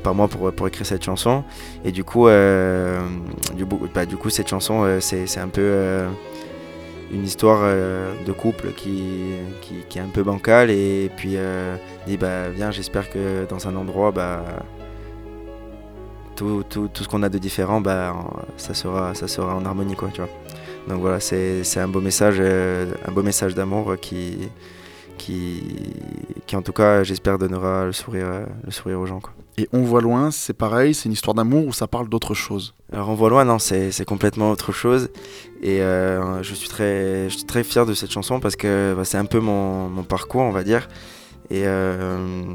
par 0.02 0.14
moi 0.14 0.28
pour, 0.28 0.52
pour 0.52 0.68
écrire 0.68 0.86
cette 0.86 1.04
chanson. 1.04 1.44
Et 1.84 1.92
du 1.92 2.04
coup, 2.04 2.26
du, 2.26 3.64
bah, 3.94 4.06
du, 4.06 4.16
coup, 4.16 4.30
cette 4.30 4.48
chanson, 4.48 4.98
c'est 5.00 5.38
un 5.38 5.48
peu 5.48 6.04
une 7.12 7.24
histoire 7.24 7.60
de 7.62 8.32
couple 8.32 8.72
qui, 8.76 9.04
qui, 9.88 9.98
est 9.98 10.02
un 10.02 10.08
peu 10.12 10.22
bancale 10.22 10.70
et 10.70 11.10
puis 11.16 11.36
dit 12.06 12.16
bah 12.16 12.48
viens 12.48 12.70
j'espère 12.70 13.10
que 13.10 13.46
dans 13.48 13.68
un 13.68 13.76
endroit 13.76 14.12
bah 14.12 14.42
tout, 16.36 16.64
tout, 16.68 16.88
tout 16.92 17.04
ce 17.04 17.08
qu'on 17.08 17.22
a 17.22 17.28
de 17.28 17.38
différent, 17.38 17.80
bah, 17.80 18.14
ça, 18.56 18.74
sera, 18.74 19.14
ça 19.14 19.28
sera 19.28 19.54
en 19.54 19.64
harmonie. 19.64 19.94
Quoi, 19.94 20.10
tu 20.12 20.20
vois. 20.20 20.30
Donc 20.88 21.00
voilà, 21.00 21.20
c'est 21.20 21.78
un 21.78 21.88
beau 21.88 22.00
message, 22.00 22.36
euh, 22.40 22.92
un 23.06 23.12
beau 23.12 23.22
message 23.22 23.54
d'amour 23.54 23.94
qui, 24.00 24.48
qui, 25.22 25.62
qui, 26.46 26.56
en 26.56 26.62
tout 26.62 26.72
cas, 26.72 27.04
j'espère, 27.04 27.38
donnera 27.38 27.86
le 27.86 27.92
sourire, 27.92 28.46
le 28.64 28.70
sourire 28.72 28.98
aux 28.98 29.06
gens. 29.06 29.20
Quoi. 29.20 29.32
Et 29.56 29.68
On 29.72 29.82
voit 29.82 30.00
loin, 30.00 30.30
c'est 30.30 30.52
pareil, 30.52 30.94
c'est 30.94 31.06
une 31.06 31.12
histoire 31.12 31.34
d'amour 31.34 31.66
ou 31.66 31.72
ça 31.72 31.86
parle 31.86 32.08
d'autre 32.08 32.34
chose? 32.34 32.74
Alors 32.92 33.08
On 33.08 33.14
voit 33.14 33.30
loin, 33.30 33.44
non, 33.44 33.58
c'est 33.58 34.04
complètement 34.04 34.50
autre 34.50 34.72
chose. 34.72 35.10
Et 35.62 35.80
euh, 35.80 36.42
je, 36.42 36.54
suis 36.54 36.68
très, 36.68 37.28
je 37.28 37.36
suis 37.36 37.44
très 37.44 37.62
fier 37.62 37.86
de 37.86 37.94
cette 37.94 38.10
chanson 38.10 38.40
parce 38.40 38.56
que 38.56 38.94
bah, 38.96 39.04
c'est 39.04 39.18
un 39.18 39.24
peu 39.24 39.38
mon, 39.38 39.88
mon, 39.88 40.02
parcours, 40.02 40.42
on 40.42 40.50
va 40.50 40.64
dire. 40.64 40.88
Et 41.50 41.66
euh, 41.66 42.54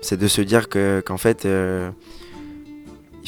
c'est 0.00 0.16
de 0.16 0.28
se 0.28 0.40
dire 0.40 0.68
qu'en 0.68 1.18
fait, 1.18 1.46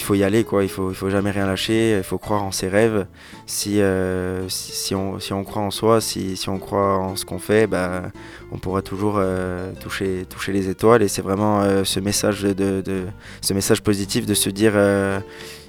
il 0.01 0.03
faut 0.03 0.15
y 0.15 0.25
aller, 0.25 0.45
quoi. 0.45 0.63
Il 0.63 0.71
faut, 0.71 0.91
il 0.91 0.95
faut 0.97 1.11
jamais 1.11 1.31
rien 1.31 1.47
lâcher. 1.47 1.99
Il 1.99 2.03
faut 2.03 2.17
croire 2.17 2.43
en 2.43 2.53
ses 2.53 2.69
rêves. 2.69 3.07
Si, 3.45 3.83
euh, 3.83 4.49
si, 4.49 4.95
on, 4.95 5.21
si, 5.21 5.35
on, 5.35 5.45
croit 5.45 5.63
en 5.63 5.71
soi, 5.71 6.01
si, 6.01 6.39
si 6.39 6.49
on 6.49 6.59
croit 6.59 6.97
en 6.97 7.17
ce 7.17 7.27
qu'on 7.27 7.39
fait, 7.39 7.67
bah, 7.67 8.05
on 8.51 8.57
pourra 8.57 8.81
toujours 8.81 9.17
euh, 9.19 9.73
toucher, 9.79 10.25
toucher 10.29 10.53
les 10.53 10.71
étoiles. 10.71 11.03
Et 11.03 11.09
c'est 11.09 11.21
vraiment 11.21 11.61
euh, 11.61 11.85
ce 11.85 12.01
message 12.01 12.43
de, 12.43 12.81
de, 12.81 13.05
ce 13.43 13.53
message 13.53 13.83
positif 13.83 14.25
de 14.25 14.33
se 14.33 14.49
dire 14.49 14.73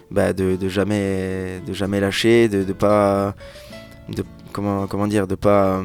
bah, 0.09 0.31
de, 0.31 0.55
de, 0.55 0.69
jamais, 0.69 1.59
de 1.67 1.73
jamais 1.73 1.99
lâcher, 1.99 2.47
de, 2.47 2.63
de 2.63 2.73
pas, 2.73 3.35
de 4.07 4.23
comment, 4.53 4.87
comment 4.87 5.07
dire, 5.07 5.27
de 5.27 5.35
pas 5.35 5.83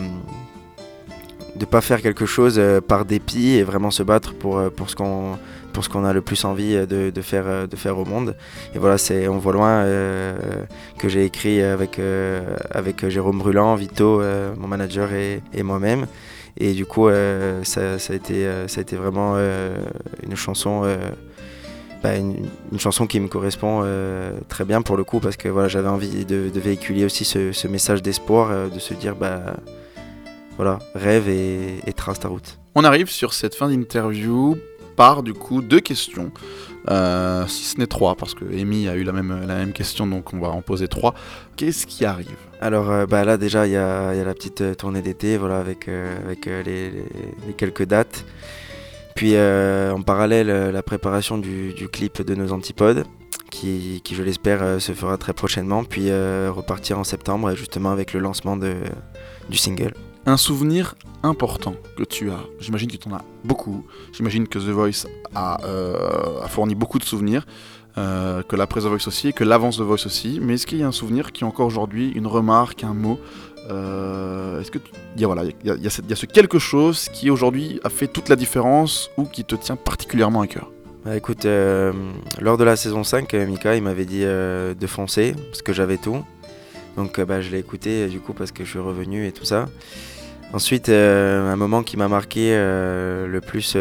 de 1.57 1.65
pas 1.65 1.81
faire 1.81 2.03
quelque 2.03 2.27
chose 2.27 2.61
par 2.87 3.07
dépit 3.07 3.53
et 3.53 3.63
vraiment 3.63 3.91
se 3.91 4.03
battre 4.03 4.35
pour, 4.35 4.71
pour 4.73 4.91
ce 4.91 4.95
qu'on 4.95 5.39
pour 5.77 5.85
ce 5.85 5.91
qu'on 5.91 6.07
a 6.07 6.15
le 6.15 6.23
plus 6.23 6.43
envie 6.47 6.75
euh, 6.75 6.87
de, 6.87 7.21
faire, 7.21 7.45
euh, 7.47 7.67
de 7.67 7.77
faire 7.77 7.99
au 7.99 8.07
monde. 8.07 8.35
Et 8.75 8.79
voilà, 8.79 8.97
c'est 8.97 9.29
On 9.29 9.37
voit 9.37 9.53
loin 9.53 9.83
euh, 9.85 10.35
que 10.97 11.07
j'ai 11.07 11.27
écrit 11.27 11.61
avec, 11.61 12.01
Jérôme 13.09 13.39
Brûlant, 13.39 13.75
Vito, 13.75 14.23
mon 14.57 14.69
manager 14.69 15.11
et, 15.13 15.63
moi-même. 15.63 16.07
Et 16.57 16.73
du 16.73 16.87
coup, 16.87 17.11
ça, 17.63 17.97
a 18.09 18.15
été, 18.15 18.97
vraiment 18.97 19.37
une 19.37 20.35
chanson 20.35 20.97
bah, 22.03 22.17
une, 22.17 22.49
chanson 22.79 23.07
qui 23.07 23.21
me 23.21 23.29
correspond 23.29 23.85
très 24.49 24.65
bien 24.65 24.81
pour 24.81 24.97
le 24.97 25.05
coup 25.05 25.21
parce 25.21 25.37
que 25.37 25.51
voilà, 25.51 25.69
j'avais 25.69 25.89
envie 25.89 26.25
de, 26.25 26.51
véhiculer 26.55 27.05
aussi 27.05 27.27
ce, 27.27 27.69
message 27.69 28.01
d'espoir, 28.01 28.71
de 28.71 28.79
se 28.79 28.95
dire 28.95 29.15
bah 29.15 29.57
voilà, 30.57 30.79
rêve 30.95 31.29
et, 31.29 31.93
trace 31.95 32.21
ta 32.21 32.29
route. 32.29 32.59
On 32.75 32.85
arrive 32.85 33.11
sur 33.11 33.35
cette 33.35 33.55
fin 33.55 33.69
d'interview 33.69 34.57
par 34.97 35.23
du 35.23 35.35
coup 35.35 35.63
deux 35.63 35.81
questions, 35.81 36.31
euh, 36.91 37.47
si 37.47 37.65
ce 37.65 37.79
n'est 37.79 37.87
trois, 37.87 38.15
parce 38.15 38.35
que 38.35 38.45
Amy 38.45 38.89
a 38.89 38.97
eu 38.97 39.05
la 39.05 39.13
même, 39.13 39.47
la 39.47 39.57
même 39.57 39.73
question, 39.73 40.07
donc 40.07 40.33
on 40.33 40.39
va 40.39 40.49
en 40.49 40.63
poser 40.63 40.89
trois. 40.89 41.15
Qu'est-ce 41.57 41.87
qui 41.87 42.05
arrive? 42.05 42.37
Alors 42.61 43.07
bah 43.07 43.25
là 43.25 43.37
déjà 43.37 43.67
il 43.67 43.73
y 43.73 43.77
a, 43.77 44.15
la 44.15 44.35
petite 44.35 44.77
tournée 44.77 45.03
d'été, 45.03 45.37
voilà, 45.37 45.59
avec, 45.59 45.89
avec 45.89 46.47
les, 46.47 46.93
quelques 47.57 47.85
dates. 47.85 48.25
Puis 49.17 49.35
euh, 49.35 49.93
en 49.93 50.03
parallèle, 50.03 50.51
euh, 50.51 50.71
la 50.71 50.83
préparation 50.83 51.39
du, 51.39 51.73
clip 51.91 52.21
de 52.21 52.35
nos 52.35 52.53
antipodes, 52.53 53.05
qui, 53.51 54.03
je 54.13 54.23
l'espère 54.23 54.63
euh, 54.63 54.79
se 54.79 54.93
fera 54.93 55.17
très 55.17 55.33
prochainement, 55.33 55.85
puis 55.85 56.13
repartir 56.13 56.99
en 56.99 57.05
septembre 57.05 57.55
justement 57.57 57.91
avec 57.91 58.13
le 58.13 58.21
lancement 58.21 58.57
de, 58.57 58.75
du 59.49 59.57
single. 59.57 59.95
Un 60.27 60.37
souvenir 60.37 60.97
important 61.23 61.75
que 61.97 62.03
tu 62.03 62.31
as, 62.31 62.41
j'imagine 62.61 62.91
que 62.91 62.97
tu 62.97 63.09
en 63.09 63.15
as 63.15 63.25
beaucoup, 63.45 63.87
j'imagine 64.13 64.49
que 64.49 64.59
The 64.59 64.71
Voice 64.71 65.07
a, 65.35 65.59
fourni 66.49 66.75
beaucoup 66.75 66.99
de 66.99 67.05
souvenirs, 67.05 67.47
que 67.95 68.57
l'après 68.57 68.81
The 68.81 68.87
Voice 68.87 69.07
aussi, 69.07 69.29
et 69.29 69.33
que 69.33 69.45
l'avance 69.45 69.79
The 69.79 69.83
Voice 69.83 70.05
aussi, 70.05 70.41
mais 70.43 70.55
est-ce 70.55 70.67
qu'il 70.67 70.79
y 70.79 70.83
a 70.83 70.89
un 70.89 70.93
souvenir 70.93 71.31
qui 71.31 71.45
encore 71.45 71.67
aujourd'hui, 71.67 72.11
une 72.11 72.27
remarque, 72.27 72.83
un 72.83 72.93
mot, 72.93 73.21
euh, 73.71 74.61
est-ce 74.61 74.71
que 74.71 74.79
il 75.17 75.21
y 75.21 75.25
a, 75.25 75.27
voilà, 75.27 75.45
il 75.45 75.83
y, 75.83 75.87
a, 75.87 75.91
ce 75.91 76.27
quelque 76.27 76.59
chose 76.59 77.09
qui 77.13 77.31
aujourd'hui 77.31 77.81
a 77.85 77.91
fait 77.91 78.07
toute 78.07 78.29
la 78.29 78.37
différence 78.37 79.11
ou 79.17 79.25
qui 79.25 79.45
te 79.45 79.55
tient 79.55 79.77
particulièrement 79.77 80.43
à 80.43 80.47
cœur? 80.47 80.71
Bah, 81.05 81.17
Écoute, 81.17 81.47
euh, 81.47 81.93
lors 82.41 82.59
de 82.59 82.65
la 82.65 82.77
saison 82.77 83.03
5, 83.03 83.33
euh, 83.33 83.47
Mika 83.47 83.77
il 83.77 83.83
m'avait 83.83 84.05
dit 84.05 84.23
de 84.23 84.87
foncer 84.87 85.35
parce 85.51 85.63
que 85.63 85.73
j'avais 85.73 85.97
tout. 85.97 86.23
Donc 86.97 87.21
bah, 87.21 87.41
je 87.41 87.51
l'ai 87.51 87.59
écouté 87.59 88.09
du 88.09 88.21
coup 88.21 88.33
parce 88.33 88.53
que 88.53 88.65
je 88.65 88.71
suis 88.71 88.79
revenu 88.79 89.27
et 89.27 89.33
tout 89.33 89.45
ça. 89.45 89.69
Ensuite, 90.53 90.89
un 90.89 91.57
moment 91.57 91.83
qui 91.83 91.97
m'a 91.97 92.09
marqué 92.09 92.51
le 92.57 93.41
plus 93.45 93.77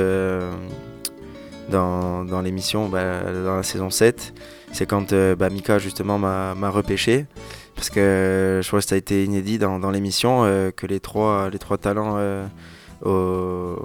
dans, 1.70 2.26
dans 2.26 2.42
l'émission, 2.42 2.90
bah, 2.90 3.22
dans 3.32 3.56
la 3.56 3.64
saison 3.64 3.90
7, 3.90 4.34
c'est 4.72 4.86
quand 4.86 5.14
Mika 5.14 5.80
justement 5.80 6.18
m'a 6.20 6.70
repêché 6.70 7.28
parce 7.76 7.90
que 7.90 8.62
je 8.64 8.68
crois 8.68 8.80
que 8.80 8.86
ça 8.86 8.96
a 8.96 8.98
été 8.98 9.24
inédit 9.24 9.58
dans, 9.58 9.92
l'émission 9.92 10.44
euh, 10.46 10.72
que 10.72 10.88
les 10.88 11.00
trois, 11.00 11.50
les 11.50 11.60
trois 11.60 11.78
talents 11.78 12.16
euh, 12.18 13.76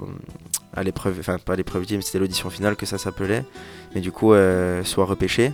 à 0.73 0.83
l'épreuve, 0.83 1.17
enfin 1.19 1.37
pas 1.37 1.55
l'épreuve 1.55 1.85
mais 1.91 2.01
c'était 2.01 2.19
l'audition 2.19 2.49
finale 2.49 2.75
que 2.75 2.85
ça 2.85 2.97
s'appelait, 2.97 3.43
mais 3.93 4.01
du 4.01 4.11
coup 4.11 4.33
euh, 4.33 4.83
soient 4.83 5.05
repêchés. 5.05 5.51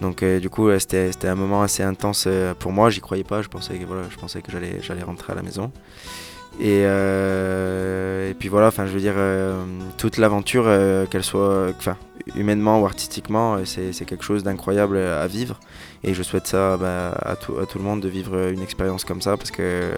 Donc 0.00 0.22
du 0.22 0.50
coup 0.50 0.70
c'était, 0.78 1.10
c'était 1.10 1.28
un 1.28 1.34
moment 1.34 1.62
assez 1.62 1.82
intense 1.82 2.28
pour 2.58 2.70
moi, 2.70 2.90
j'y 2.90 3.00
croyais 3.00 3.24
pas, 3.24 3.42
je 3.42 3.48
pensais 3.48 3.78
que, 3.78 3.84
voilà, 3.84 4.02
je 4.10 4.16
pensais 4.16 4.42
que 4.42 4.52
j'allais, 4.52 4.80
j'allais 4.82 5.02
rentrer 5.02 5.32
à 5.32 5.36
la 5.36 5.42
maison. 5.42 5.72
Et, 6.60 6.80
et 6.80 8.34
puis 8.38 8.48
voilà, 8.48 8.68
enfin 8.68 8.86
je 8.86 8.92
veux 8.92 9.00
dire, 9.00 9.16
toute 9.98 10.16
l'aventure, 10.16 10.64
qu'elle 11.10 11.24
soit, 11.24 11.68
enfin 11.76 11.96
humainement 12.34 12.80
ou 12.80 12.86
artistiquement, 12.86 13.58
c'est, 13.64 13.92
quelque 14.04 14.24
chose 14.24 14.42
d'incroyable 14.42 14.96
à 14.96 15.26
vivre. 15.26 15.60
Et 16.02 16.14
je 16.14 16.22
souhaite 16.22 16.46
ça 16.46 16.76
bah, 16.76 17.16
à, 17.20 17.36
tout, 17.36 17.58
à, 17.58 17.66
tout, 17.66 17.78
le 17.78 17.84
monde 17.84 18.00
de 18.00 18.08
vivre 18.08 18.48
une 18.48 18.62
expérience 18.62 19.04
comme 19.04 19.22
ça 19.22 19.36
parce 19.36 19.50
que 19.50 19.90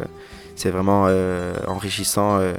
c'est 0.55 0.71
vraiment 0.71 1.07
euh, 1.07 1.55
enrichissant 1.67 2.39
euh, 2.39 2.55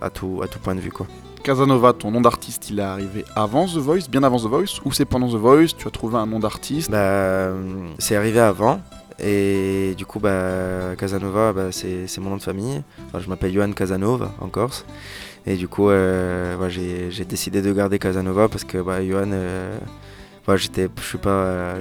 à, 0.00 0.10
tout, 0.10 0.40
à 0.42 0.48
tout 0.48 0.58
point 0.58 0.74
de 0.74 0.80
vue. 0.80 0.92
Quoi. 0.92 1.06
Casanova, 1.42 1.92
ton 1.92 2.10
nom 2.10 2.20
d'artiste, 2.20 2.70
il 2.70 2.78
est 2.78 2.82
arrivé 2.82 3.24
avant 3.34 3.66
The 3.66 3.78
Voice, 3.78 4.08
bien 4.10 4.22
avant 4.22 4.38
The 4.38 4.46
Voice, 4.46 4.80
ou 4.84 4.92
c'est 4.92 5.06
pendant 5.06 5.28
The 5.28 5.36
Voice, 5.36 5.68
tu 5.76 5.88
as 5.88 5.90
trouvé 5.90 6.16
un 6.16 6.26
nom 6.26 6.38
d'artiste? 6.38 6.90
Bah, 6.90 7.50
C'est 7.98 8.14
arrivé 8.16 8.40
avant, 8.40 8.80
et 9.22 9.94
du 9.96 10.06
coup, 10.06 10.20
bah, 10.20 10.96
Casanova, 10.98 11.52
bah, 11.52 11.68
c'est 11.72 12.18
mon 12.18 12.30
nom 12.30 12.36
de 12.36 12.42
famille. 12.42 12.82
Je 13.18 13.28
m'appelle 13.28 13.52
Johan 13.52 13.72
Casanova 13.72 14.32
en 14.40 14.48
Corse. 14.48 14.84
Et 15.46 15.56
du 15.56 15.68
coup, 15.68 15.88
euh, 15.90 16.68
j'ai 16.68 17.24
décidé 17.24 17.62
de 17.62 17.72
garder 17.72 17.98
Casanova 17.98 18.48
parce 18.48 18.64
que 18.64 18.78
bah, 18.78 19.04
Johan, 19.04 19.32
j'étais, 20.56 20.88
je 20.96 21.02
suis 21.02 21.18
pas, 21.18 21.74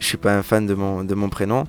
suis 0.00 0.16
pas 0.16 0.36
un 0.36 0.42
fan 0.42 0.66
de 0.66 0.74
mon, 0.74 1.04
de 1.04 1.14
mon 1.14 1.28
prénom, 1.28 1.64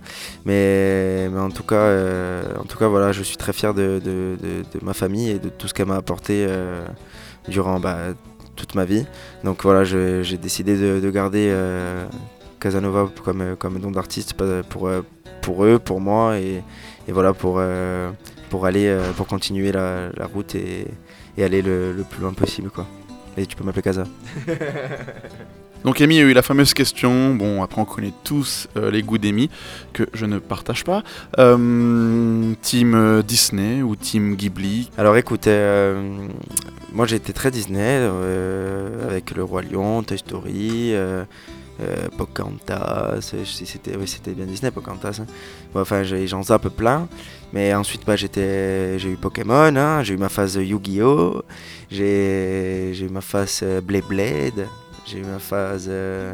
mais, 0.46 1.30
mais 1.30 1.40
en 1.40 1.50
tout 1.50 1.64
cas, 1.64 1.76
euh, 1.76 2.44
en 2.60 2.64
tout 2.64 2.78
cas, 2.78 2.88
voilà, 2.88 3.12
je 3.12 3.24
suis 3.24 3.38
très 3.38 3.54
fier 3.54 3.74
de, 3.74 4.02
de, 4.04 4.38
de, 4.40 4.86
ma 4.86 4.94
famille 4.94 5.32
et 5.32 5.40
de 5.40 5.50
tout 5.50 5.68
ce 5.68 5.74
qu'elle 5.74 5.88
m'a 5.88 5.96
apporté 5.96 6.46
euh, 6.48 6.86
durant 7.48 7.80
bah, 7.80 7.98
toute 8.56 8.76
ma 8.76 8.86
vie. 8.86 9.06
Donc 9.44 9.64
voilà, 9.64 9.84
j'ai 9.84 10.38
décidé 10.38 10.78
de, 10.78 11.10
garder 11.10 11.50
euh, 11.52 12.06
Casanova 12.64 13.10
comme, 13.24 13.56
comme 13.58 13.78
nom 13.78 13.92
d'artiste 13.92 14.34
pour, 14.70 14.90
pour 15.42 15.66
eux, 15.66 15.80
pour 15.80 16.00
moi 16.00 16.40
et, 16.40 16.64
et 17.08 17.12
voilà 17.12 17.34
pour, 17.34 17.62
pour 18.50 18.66
aller, 18.66 18.98
pour 19.18 19.28
continuer 19.28 19.74
la, 19.74 20.10
la 20.16 20.26
route 20.26 20.56
et, 20.56 20.88
et 21.38 21.44
aller 21.44 21.62
le, 21.62 21.92
le, 21.92 22.04
plus 22.04 22.22
loin 22.22 22.32
possible 22.34 22.70
quoi. 22.70 22.88
Et 23.36 23.46
tu 23.46 23.56
peux 23.56 23.64
m'appeler 23.64 23.82
Casa. 23.82 24.06
Donc 25.84 26.00
Amy 26.00 26.20
a 26.20 26.22
eu 26.22 26.32
la 26.32 26.42
fameuse 26.42 26.74
question, 26.74 27.36
bon 27.36 27.62
après 27.62 27.82
on 27.82 27.86
connaît 27.86 28.14
tous 28.24 28.70
euh, 28.78 28.90
les 28.90 29.04
goûts 29.04 29.18
d'Amy, 29.18 29.50
que 29.92 30.04
je 30.14 30.26
ne 30.26 30.40
partage 30.40 30.86
pas. 30.86 31.04
Euh, 31.40 32.54
team 32.62 33.22
Disney 33.28 33.82
ou 33.82 33.98
Team 33.98 34.36
Ghibli? 34.36 34.90
Alors 34.98 35.18
écoutez, 35.18 35.50
euh, 35.52 36.28
moi 36.94 37.06
j'ai 37.06 37.18
été 37.18 37.34
très 37.34 37.52
Disney, 37.52 38.08
avec 39.04 39.36
Le 39.36 39.44
Roi 39.44 39.64
Lion, 39.64 40.04
Toy 40.04 40.18
Story, 40.18 40.94
Pocahontas, 42.18 43.20
c'était 43.22 43.96
oui, 43.96 44.06
bien 44.36 44.46
Disney 44.46 44.72
Pocahontas. 44.72 45.22
Hein. 45.22 46.04
j'en 46.26 46.44
zappe 46.44 46.70
plein. 46.70 47.08
Mais 47.52 47.74
ensuite 47.74 48.06
bah, 48.06 48.16
j'ai 48.16 48.98
eu 49.04 49.16
Pokémon, 49.16 49.76
hein, 49.76 50.04
j'ai 50.04 50.16
eu 50.16 50.18
ma 50.18 50.30
phase 50.30 50.56
Yu-Gi-Oh! 50.56 51.44
J'ai 51.92 52.94
eu 53.00 53.10
ma 53.10 53.22
phase 53.22 53.64
Blade 53.84 54.06
Blade. 54.06 54.68
J'ai 55.06 55.20
eu 55.20 55.24
ma 55.24 55.40
phase. 55.40 55.88
Euh, 55.90 56.34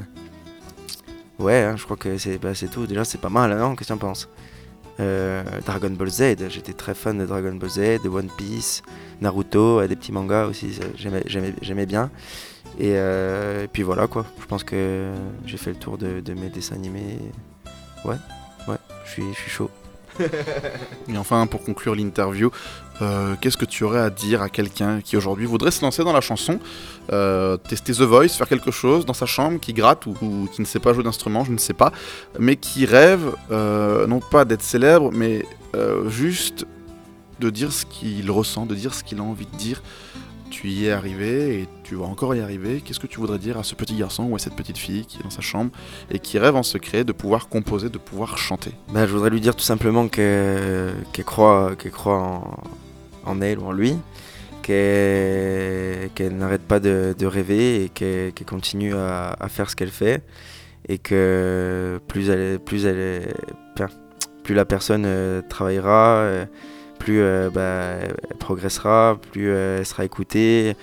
ouais, 1.39 1.63
hein, 1.63 1.75
je 1.75 1.83
crois 1.83 1.97
que 1.97 2.17
c'est 2.17 2.37
bah, 2.37 2.51
tout. 2.71 2.85
Déjà, 2.85 3.03
c'est 3.03 3.19
pas 3.19 3.29
mal, 3.29 3.57
non 3.57 3.75
Qu'est-ce 3.75 3.89
que 3.89 3.93
tu 3.93 3.93
en 3.93 3.97
penses? 3.97 4.29
Euh, 4.99 5.43
Dragon 5.65 5.91
Ball 5.91 6.09
Z, 6.09 6.49
j'étais 6.49 6.73
très 6.73 6.93
fan 6.93 7.17
de 7.17 7.25
Dragon 7.25 7.53
Ball 7.53 7.69
Z, 7.69 8.01
de 8.03 8.09
One 8.09 8.29
Piece, 8.37 8.83
Naruto, 9.21 9.87
des 9.87 9.95
petits 9.95 10.11
mangas 10.11 10.47
aussi, 10.47 10.77
j'aimais 10.97 11.85
bien. 11.85 12.11
Euh, 12.81 13.63
et, 13.63 13.67
puis 13.67 13.83
voilà 13.83 14.07
quoi, 14.07 14.25
je 14.39 14.45
pense 14.45 14.63
que 14.63 15.11
j'ai 15.45 15.57
fait 15.57 15.71
le 15.71 15.75
tour 15.77 15.97
de, 15.97 16.33
mes 16.33 16.49
dessins 16.49 16.75
animés. 16.75 17.19
Ouais, 18.05 18.15
ouais, 18.67 18.77
je 19.05 19.11
suis 19.11 19.49
chaud. 19.49 19.69
Et 21.07 21.17
enfin, 21.17 21.47
pour 21.47 21.63
conclure 21.63 21.95
l'interview, 21.95 22.51
euh, 23.01 23.35
qu'est-ce 23.39 23.55
que 23.55 23.65
tu 23.65 23.85
aurais 23.85 24.01
à 24.01 24.09
dire 24.09 24.41
à 24.41 24.49
quelqu'un 24.49 24.99
qui 24.99 25.15
aujourd'hui 25.15 25.45
voudrait 25.45 25.71
se 25.71 25.81
lancer 25.81 26.03
dans 26.03 26.11
la 26.11 26.19
chanson, 26.19 26.59
euh, 27.13 27.55
tester 27.55 27.93
The 27.93 28.01
Voice, 28.01 28.29
faire 28.29 28.49
quelque 28.49 28.71
chose 28.71 29.05
dans 29.05 29.13
sa 29.13 29.25
chambre, 29.25 29.59
qui 29.59 29.73
gratte 29.73 30.05
ou, 30.05 30.49
qui 30.53 30.61
ne 30.61 30.65
sait 30.65 30.79
pas 30.79 30.93
jouer 30.93 31.03
d'instrument, 31.03 31.45
je 31.45 31.51
ne 31.51 31.57
sais 31.57 31.73
pas, 31.73 31.93
mais 32.37 32.57
qui 32.57 32.85
rêve 32.85 33.33
non 33.49 34.19
pas 34.19 34.45
d'être 34.45 34.63
célèbre, 34.63 35.11
mais 35.13 35.45
juste 36.07 36.65
de 37.39 37.49
dire 37.49 37.71
ce 37.71 37.85
qu'il 37.85 38.29
ressent, 38.31 38.65
de 38.65 38.75
dire 38.75 38.93
ce 38.93 39.03
qu'il 39.03 39.19
a 39.19 39.23
envie 39.23 39.45
de 39.45 39.55
dire 39.55 39.81
tu 40.49 40.67
y 40.67 40.87
es 40.87 40.91
arrivé 40.91 41.61
et 41.61 41.67
tu 41.83 41.95
vas 41.95 42.05
encore 42.05 42.35
y 42.35 42.39
arriver, 42.39 42.81
qu'est-ce 42.81 42.99
que 42.99 43.07
tu 43.07 43.19
voudrais 43.19 43.39
dire 43.39 43.57
à 43.57 43.63
ce 43.63 43.75
petit 43.75 43.95
garçon 43.95 44.25
ou 44.25 44.35
à 44.35 44.39
cette 44.39 44.55
petite 44.55 44.77
fille 44.77 45.05
qui 45.05 45.19
est 45.19 45.23
dans 45.23 45.29
sa 45.29 45.41
chambre 45.41 45.71
et 46.11 46.19
qui 46.19 46.37
rêve 46.39 46.55
en 46.55 46.63
secret 46.63 47.03
de 47.03 47.11
pouvoir 47.11 47.47
composer, 47.47 47.89
de 47.89 47.97
pouvoir 47.97 48.37
chanter? 48.37 48.71
Bah, 48.93 49.05
Je 49.07 49.13
voudrais 49.13 49.29
lui 49.29 49.41
dire 49.41 49.55
tout 49.55 49.63
simplement 49.63 50.07
qu'elle 50.07 50.95
croit, 51.25 51.75
croit 51.91 52.41
en, 53.25 53.41
elle 53.41 53.59
ou 53.59 53.65
en 53.65 53.71
lui, 53.71 53.95
qu'elle 54.61 56.09
n'arrête 56.37 56.63
pas 56.63 56.79
de, 56.79 57.25
rêver 57.25 57.85
et 57.85 57.89
qu'elle 57.89 58.33
continue 58.45 58.95
à, 58.95 59.47
faire 59.49 59.69
ce 59.69 59.75
qu'elle 59.75 59.91
fait 59.91 60.23
et 60.87 60.97
que 60.97 61.99
plus, 62.07 62.29
elle, 62.29 62.59
plus 62.59 62.85
la 64.55 64.65
personne 64.65 65.03
euh, 65.05 65.41
travaillera, 65.47 66.17
euh, 66.17 66.45
plus 66.99 67.21
euh, 67.21 67.49
bah, 67.49 67.95
elle 68.29 68.37
progressera, 68.37 69.17
plus 69.31 69.49
euh, 69.49 69.79
elle 69.79 69.85
sera 69.85 70.05
écoutée 70.05 70.75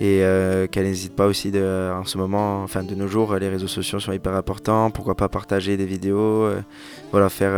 et 0.00 0.22
euh, 0.22 0.66
qu'elle 0.66 0.84
n'hésite 0.84 1.14
pas 1.14 1.26
aussi 1.26 1.50
de, 1.50 1.90
en 1.92 2.04
ce 2.04 2.16
moment, 2.18 2.62
enfin 2.62 2.82
de 2.82 2.94
nos 2.94 3.08
jours, 3.08 3.34
les 3.36 3.48
réseaux 3.48 3.66
sociaux 3.66 3.98
sont 3.98 4.12
hyper 4.12 4.34
importants. 4.34 4.90
Pourquoi 4.90 5.14
pas 5.14 5.28
partager 5.28 5.76
des 5.76 5.86
vidéos, 5.86 6.48
voilà, 7.12 7.28
faire, 7.28 7.52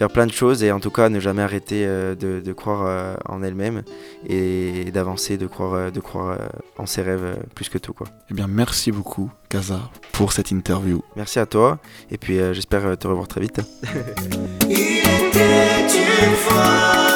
faire 0.00 0.08
plein 0.08 0.26
de 0.26 0.32
choses 0.32 0.62
et 0.62 0.72
en 0.72 0.80
tout 0.80 0.90
cas 0.90 1.10
ne 1.10 1.20
jamais 1.20 1.42
arrêter 1.42 1.84
de, 1.84 2.52
croire 2.54 3.18
en 3.28 3.42
elle-même 3.42 3.82
et, 4.26 4.90
d'avancer, 4.92 5.36
de 5.36 5.46
croire, 5.46 5.92
de 5.92 6.00
croire 6.00 6.38
en 6.78 6.86
ses 6.86 7.02
rêves 7.02 7.36
plus 7.54 7.68
que 7.68 7.76
tout. 7.76 7.92
Quoi. 7.92 8.06
Eh 8.30 8.34
bien, 8.34 8.46
merci 8.46 8.92
beaucoup, 8.92 9.30
Kaza, 9.50 9.90
pour 10.12 10.32
cette 10.32 10.52
interview. 10.52 11.02
Merci 11.16 11.38
à 11.38 11.44
toi 11.44 11.78
et 12.10 12.16
puis 12.16 12.38
j'espère 12.54 12.96
te 12.96 13.06
revoir 13.06 13.28
très 13.28 13.42
vite. 13.42 13.60
Il 14.70 14.76
était 14.76 15.82
une 16.28 16.36
fois. 16.36 17.10